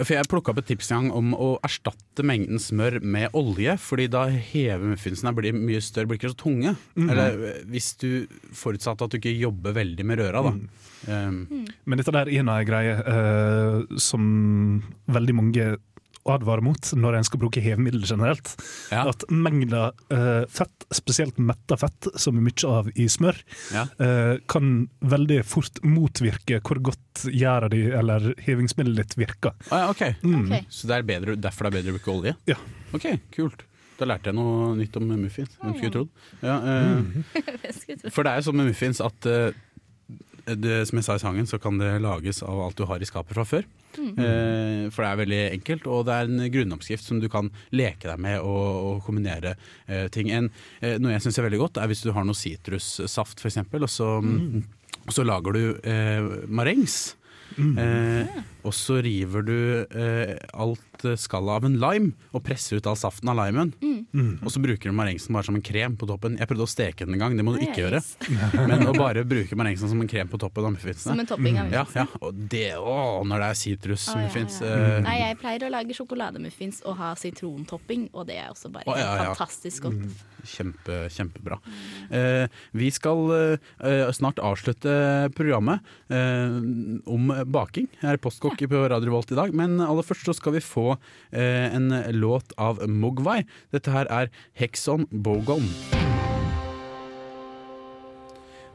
For 0.00 0.16
Jeg 0.16 0.28
plukka 0.30 0.52
opp 0.52 0.60
et 0.62 0.68
tips 0.70 0.90
en 0.94 1.08
gang 1.08 1.16
om 1.16 1.32
å 1.36 1.48
erstatte 1.66 2.24
mengden 2.26 2.60
smør 2.62 2.98
med 3.04 3.34
olje, 3.36 3.74
fordi 3.80 4.06
da 4.12 4.26
hever 4.30 4.92
muffinsene 4.92 5.32
blir 5.36 5.56
mye 5.56 5.80
større, 5.84 6.08
blir 6.10 6.20
ikke 6.20 6.32
så 6.32 6.38
tunge. 6.40 6.74
Eller 6.96 7.44
eh, 7.50 7.60
hvis 7.70 7.92
du 8.00 8.08
forutsatte 8.56 9.06
at 9.06 9.12
du 9.12 9.18
ikke 9.20 9.34
jobber 9.36 9.76
veldig 9.76 10.06
med 10.08 10.22
røra, 10.22 10.44
da. 10.50 10.54
Um, 11.08 11.64
Men 11.88 12.00
dette 12.00 12.12
der 12.12 12.28
er 12.28 12.42
en 12.42 12.50
av 12.52 12.58
de 12.60 12.68
greier 12.68 12.98
eh, 13.08 13.98
som 14.00 14.24
veldig 15.08 15.36
mange 15.38 15.70
advarer 16.28 16.64
mot 16.64 16.90
når 16.96 17.16
en 17.18 17.24
skal 17.26 17.40
bruke 17.42 17.62
hevemiddel 17.64 18.04
generelt. 18.06 18.52
Ja. 18.92 19.06
At 19.10 19.24
mengda 19.32 19.90
uh, 20.12 20.44
fett, 20.52 20.86
spesielt 20.94 21.38
metta 21.40 21.78
fett, 21.80 22.10
som 22.20 22.36
er 22.38 22.44
mye 22.48 22.68
av 22.70 22.90
i 22.94 23.06
smør, 23.10 23.38
Ja. 23.74 23.86
uh, 24.00 24.36
kan 24.50 24.88
veldig 25.00 25.40
fort 25.48 25.80
motvirke 25.86 26.60
hvor 26.60 26.82
godt 26.90 27.24
gjæra 27.30 27.70
di 27.72 27.86
eller 27.90 28.32
hevingsmiddelet 28.44 29.10
ditt 29.10 29.18
virker. 29.20 29.56
Ah, 29.70 29.86
ja, 29.86 29.88
okay. 29.94 30.14
Mm. 30.22 30.44
okay. 30.46 30.64
Så 30.68 30.90
det 30.90 31.00
er 31.00 31.08
bedre, 31.14 31.36
derfor 31.40 31.66
det 31.68 31.72
er 31.72 31.80
bedre 31.80 31.94
å 31.94 31.98
bruke 31.98 32.14
olje? 32.18 32.36
Ja. 32.50 32.58
Ok, 32.96 33.08
kult. 33.34 33.64
Da 34.00 34.06
lærte 34.08 34.30
jeg 34.30 34.36
noe 34.38 34.70
nytt 34.78 34.94
om 34.96 35.10
muffins. 35.20 35.56
Hvem 35.60 35.74
skulle 35.76 35.92
trodd? 35.92 36.12
Ja, 36.40 36.54
eh, 36.64 38.06
For 38.14 38.24
det 38.24 38.30
er 38.32 38.38
jo 38.40 38.46
sånn 38.48 38.56
med 38.62 38.70
muffins 38.70 39.00
at 39.04 39.28
eh, 39.28 39.50
det, 40.46 40.86
som 40.88 40.98
jeg 41.00 41.04
sa 41.06 41.14
i 41.18 41.22
sangen, 41.22 41.46
så 41.46 41.58
kan 41.60 41.78
det 41.80 41.90
lages 42.02 42.42
av 42.46 42.60
alt 42.64 42.76
du 42.78 42.84
har 42.88 43.00
i 43.02 43.08
skapet 43.08 43.34
fra 43.36 43.44
før. 43.44 43.64
Eh, 43.98 44.88
for 44.94 45.02
det 45.02 45.08
er 45.10 45.20
veldig 45.20 45.40
enkelt, 45.58 45.86
og 45.90 46.04
det 46.06 46.14
er 46.16 46.28
en 46.30 46.44
grunnoppskrift 46.54 47.04
som 47.04 47.20
du 47.20 47.28
kan 47.32 47.50
leke 47.74 48.06
deg 48.08 48.20
med 48.22 48.38
og, 48.40 48.66
og 48.90 49.00
kombinere 49.06 49.56
eh, 49.88 50.06
ting. 50.14 50.30
En, 50.34 50.50
eh, 50.80 50.96
noe 51.02 51.12
jeg 51.16 51.24
syns 51.26 51.38
er 51.42 51.48
veldig 51.48 51.62
godt, 51.64 51.80
er 51.82 51.90
hvis 51.90 52.04
du 52.06 52.12
har 52.16 52.24
noe 52.28 52.38
sitrussaft 52.38 53.40
f.eks., 53.42 53.58
og, 53.66 53.88
så- 53.90 54.20
og 55.06 55.14
så 55.16 55.24
lager 55.26 55.56
du 55.56 55.62
eh, 55.82 56.28
marengs. 56.48 57.16
Eh, 57.58 58.28
og 58.62 58.72
så 58.76 59.00
river 59.02 59.42
du 59.42 59.56
eh, 59.90 60.36
alt 61.04 61.20
skallet 61.20 61.50
av 61.50 61.64
en 61.64 61.76
lime 61.80 62.12
og 62.34 62.42
presser 62.44 62.78
ut 62.78 62.88
all 62.88 62.98
saften 62.98 63.30
av 63.30 63.38
limen. 63.38 63.72
Og 64.44 64.50
så 64.52 64.62
bruker 64.62 64.90
du 64.90 64.96
marengsen 64.96 65.34
bare 65.34 65.46
som 65.46 65.56
en 65.56 65.64
krem 65.64 65.96
på 65.98 66.08
toppen. 66.08 66.36
Jeg 66.40 66.48
prøvde 66.50 66.66
å 66.66 66.70
steke 66.70 67.06
den 67.06 67.16
en 67.16 67.22
gang, 67.24 67.36
det 67.38 67.46
må 67.46 67.54
du 67.56 67.62
ikke 67.64 67.84
gjøre. 67.84 68.02
Men 68.70 68.86
å 68.88 68.94
bare 68.96 69.24
bruke 69.28 69.58
marengsen 69.58 69.90
som 69.90 70.00
en 70.02 70.10
krem 70.10 70.30
på 70.30 70.40
toppen 70.40 70.68
av 70.68 70.74
muffinsene. 70.76 71.14
Som 71.14 71.24
en 71.24 71.30
topping 71.30 71.60
av 71.62 71.74
Ja, 71.74 71.84
ja, 71.96 72.06
og 72.20 72.40
det 72.50 72.74
å, 72.78 72.96
når 73.26 73.44
det 73.44 73.50
er 73.50 73.60
sitrusmuffins. 73.62 74.60
Oh, 74.62 74.68
ja, 74.68 74.80
eh, 74.80 75.04
Nei, 75.06 75.16
jeg 75.22 75.38
pleier 75.42 75.66
å 75.66 75.72
lage 75.72 75.96
sjokolademuffins 75.96 76.82
og 76.88 76.98
ha 77.00 77.12
sitrontopping, 77.18 78.08
og 78.14 78.28
det 78.30 78.40
er 78.42 78.50
også 78.52 78.72
bare 78.74 78.88
oh, 78.90 79.00
fantastisk 79.30 79.88
godt. 79.88 80.26
Kjempe, 80.46 81.02
kjempebra. 81.12 81.60
Eh, 82.16 82.46
vi 82.76 82.90
skal 82.94 83.34
eh, 83.36 84.10
snart 84.16 84.40
avslutte 84.42 84.92
programmet 85.36 85.84
eh, 86.08 86.54
om 87.10 87.32
baking 87.52 87.90
Jeg 88.00 88.14
er 88.14 88.20
Postkokk 88.22 88.62
på 88.70 88.82
Radio 88.92 89.12
Volt 89.14 89.32
i 89.34 89.38
dag. 89.38 89.52
Men 89.56 89.78
aller 89.84 90.06
først 90.06 90.30
så 90.30 90.36
skal 90.36 90.56
vi 90.56 90.64
få 90.64 90.89
eh, 90.96 91.68
en 91.74 91.90
låt 92.16 92.54
av 92.58 92.82
Mogwai. 92.88 93.44
Dette 93.74 93.94
her 93.94 94.10
er 94.10 94.30
Hexon 94.58 95.06
Bogon. 95.10 95.66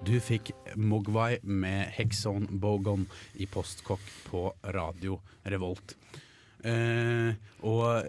Du 0.05 0.13
fikk 0.21 0.51
Mogwai 0.77 1.39
med 1.41 1.89
Hexon 1.95 2.45
Bogon 2.61 3.07
i 3.41 3.47
Postkokk 3.49 4.03
på 4.27 4.49
Radio 4.75 5.17
Revolt. 5.49 5.95
Eh, 6.65 7.33
og 7.65 8.05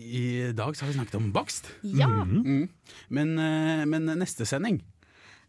i 0.00 0.52
dag 0.56 0.76
så 0.76 0.84
har 0.84 0.92
vi 0.92 0.96
snakket 0.98 1.18
om 1.20 1.28
bakst. 1.32 1.68
Ja! 1.84 2.08
Mm. 2.24 2.68
Men, 3.08 3.36
eh, 3.38 3.84
men 3.88 4.08
neste 4.20 4.48
sending 4.48 4.80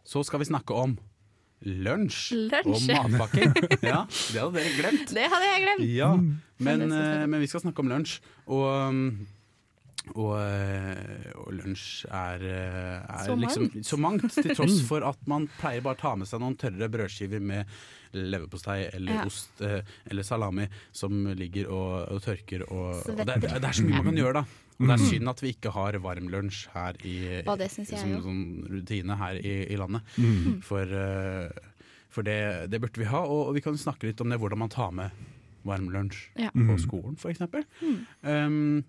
så 0.04 0.24
skal 0.26 0.42
vi 0.42 0.50
snakke 0.50 0.76
om 0.76 0.98
lunsj, 1.62 2.34
og 2.66 2.80
ja. 2.88 3.01
matpakke. 3.07 3.51
Ja, 3.91 4.03
det 4.09 4.39
hadde 4.39 4.55
dere 4.57 4.74
glemt. 4.78 5.14
Det 5.14 5.28
hadde 5.34 5.49
jeg 5.49 5.62
glemt. 5.66 5.86
Ja, 5.93 6.09
men, 6.16 6.39
Men 6.57 6.91
eh, 6.91 7.22
vi. 7.22 7.30
men 7.34 7.43
vi 7.43 7.49
skal 7.51 7.64
snakke 7.66 7.84
om 7.84 7.91
lunsj. 7.91 8.20
Og, 8.47 8.66
um, 8.89 9.28
og, 10.16 10.34
eh, 10.39 11.32
og 11.39 11.51
lunsj 11.57 12.05
er, 12.09 12.43
eh, 12.43 12.97
er 13.05 13.26
Så 13.28 13.36
liksom 13.39 13.70
så 13.84 13.97
mangt, 14.01 14.28
til 14.34 14.51
tross 14.57 14.82
for 14.88 15.03
at 15.07 15.20
man 15.28 15.47
pleier 15.59 15.82
bare 15.86 15.95
å 15.97 16.01
ta 16.01 16.16
med 16.20 16.28
seg 16.30 16.41
noen 16.43 16.57
tørre 16.59 16.89
brødskiver 16.91 17.41
med 17.41 17.66
leverpostei 18.14 18.89
eller 18.93 19.14
Ja. 19.22 19.26
ost 19.30 19.62
eh, 19.64 19.82
eller 20.09 20.24
salami 20.28 20.66
som 20.91 21.24
ligger 21.38 21.70
og, 21.72 22.12
og 22.12 22.22
tørker. 22.26 22.66
Og, 22.72 23.01
og 23.07 23.22
det, 23.22 23.38
det 23.41 23.64
er 23.64 23.72
så 23.78 23.86
mye 23.88 24.01
man 24.01 24.09
kan 24.12 24.20
gjøre, 24.24 24.34
da. 24.41 24.45
Og 24.82 24.88
det 24.89 24.95
er 24.97 25.03
synd 25.12 25.30
at 25.30 25.41
vi 25.43 25.49
ikke 25.53 25.72
har 25.76 25.93
varm 26.01 26.30
lunsj 26.34 26.64
her 26.74 26.95
i, 27.05 27.16
Og 27.45 27.59
det 27.62 27.68
synes 27.70 27.91
jeg 27.93 27.99
som 28.01 28.16
jo. 28.16 28.22
sånn 28.26 28.39
rutine 28.72 29.18
her 29.20 29.38
i, 29.38 29.51
i 29.70 29.78
landet. 29.78 30.01
For, 30.66 30.82
eh, 30.89 31.51
for 32.09 32.26
det, 32.26 32.39
det 32.74 32.80
burde 32.82 32.97
vi 33.03 33.05
ha, 33.12 33.22
og, 33.22 33.51
og 33.51 33.53
vi 33.59 33.62
kan 33.62 33.78
snakke 33.78 34.09
litt 34.09 34.24
om 34.26 34.34
det, 34.34 34.39
hvordan 34.41 34.64
man 34.66 34.74
tar 34.74 34.89
med 34.97 35.14
varm 35.64 35.91
lunsj 35.93 36.24
Ja. 36.41 36.49
på 36.57 36.80
skolen, 36.82 37.14
f.eks. 37.22 37.43
Um, 38.26 38.82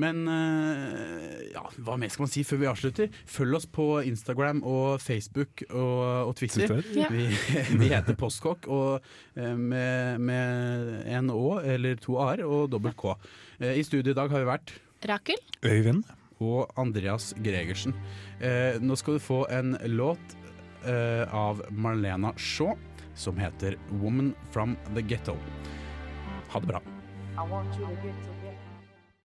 men 0.00 0.22
eh, 0.30 1.50
ja, 1.54 1.64
hva 1.84 1.96
mer 2.00 2.12
skal 2.12 2.26
man 2.26 2.32
si 2.32 2.44
før 2.46 2.62
vi 2.62 2.70
avslutter? 2.70 3.10
Følg 3.28 3.58
oss 3.60 3.66
på 3.70 3.88
Instagram 4.08 4.62
og 4.66 5.00
Facebook 5.02 5.64
og, 5.68 6.30
og 6.30 6.36
Twitter. 6.40 6.80
Ja. 6.96 7.10
Vi, 7.12 7.28
vi 7.80 7.90
heter 7.92 8.18
Postkokk 8.18 8.70
og 8.70 9.10
eh, 9.36 9.56
med, 9.56 10.22
med 10.24 11.04
en 11.10 11.34
Å 11.34 11.58
eller 11.60 12.00
to 12.00 12.16
A-er 12.22 12.46
og 12.46 12.70
dobbelt 12.72 12.98
K. 13.00 13.12
Eh, 13.60 13.76
I 13.80 13.84
studio 13.86 14.14
i 14.14 14.18
dag 14.18 14.32
har 14.32 14.44
vi 14.44 14.50
vært 14.54 14.74
Rakel? 15.10 15.38
Øyvind? 15.64 16.08
og 16.40 16.70
Andreas 16.80 17.34
Gregersen. 17.44 17.94
Eh, 18.40 18.80
nå 18.80 18.96
skal 18.96 19.18
du 19.18 19.22
få 19.22 19.42
en 19.52 19.76
låt 19.92 20.36
eh, 20.88 21.24
av 21.34 21.62
Marlena 21.70 22.32
Shaw 22.36 22.76
som 23.14 23.36
heter 23.36 23.76
'Woman 23.90 24.34
from 24.50 24.76
the 24.94 25.02
Ghetto'. 25.02 25.36
Ha 26.48 26.60
det 26.60 26.66
bra. 26.66 26.80
I 27.36 27.50
want 27.50 27.76
you 27.78 27.86
to 27.86 27.92
get 28.02 28.16
to 28.24 28.39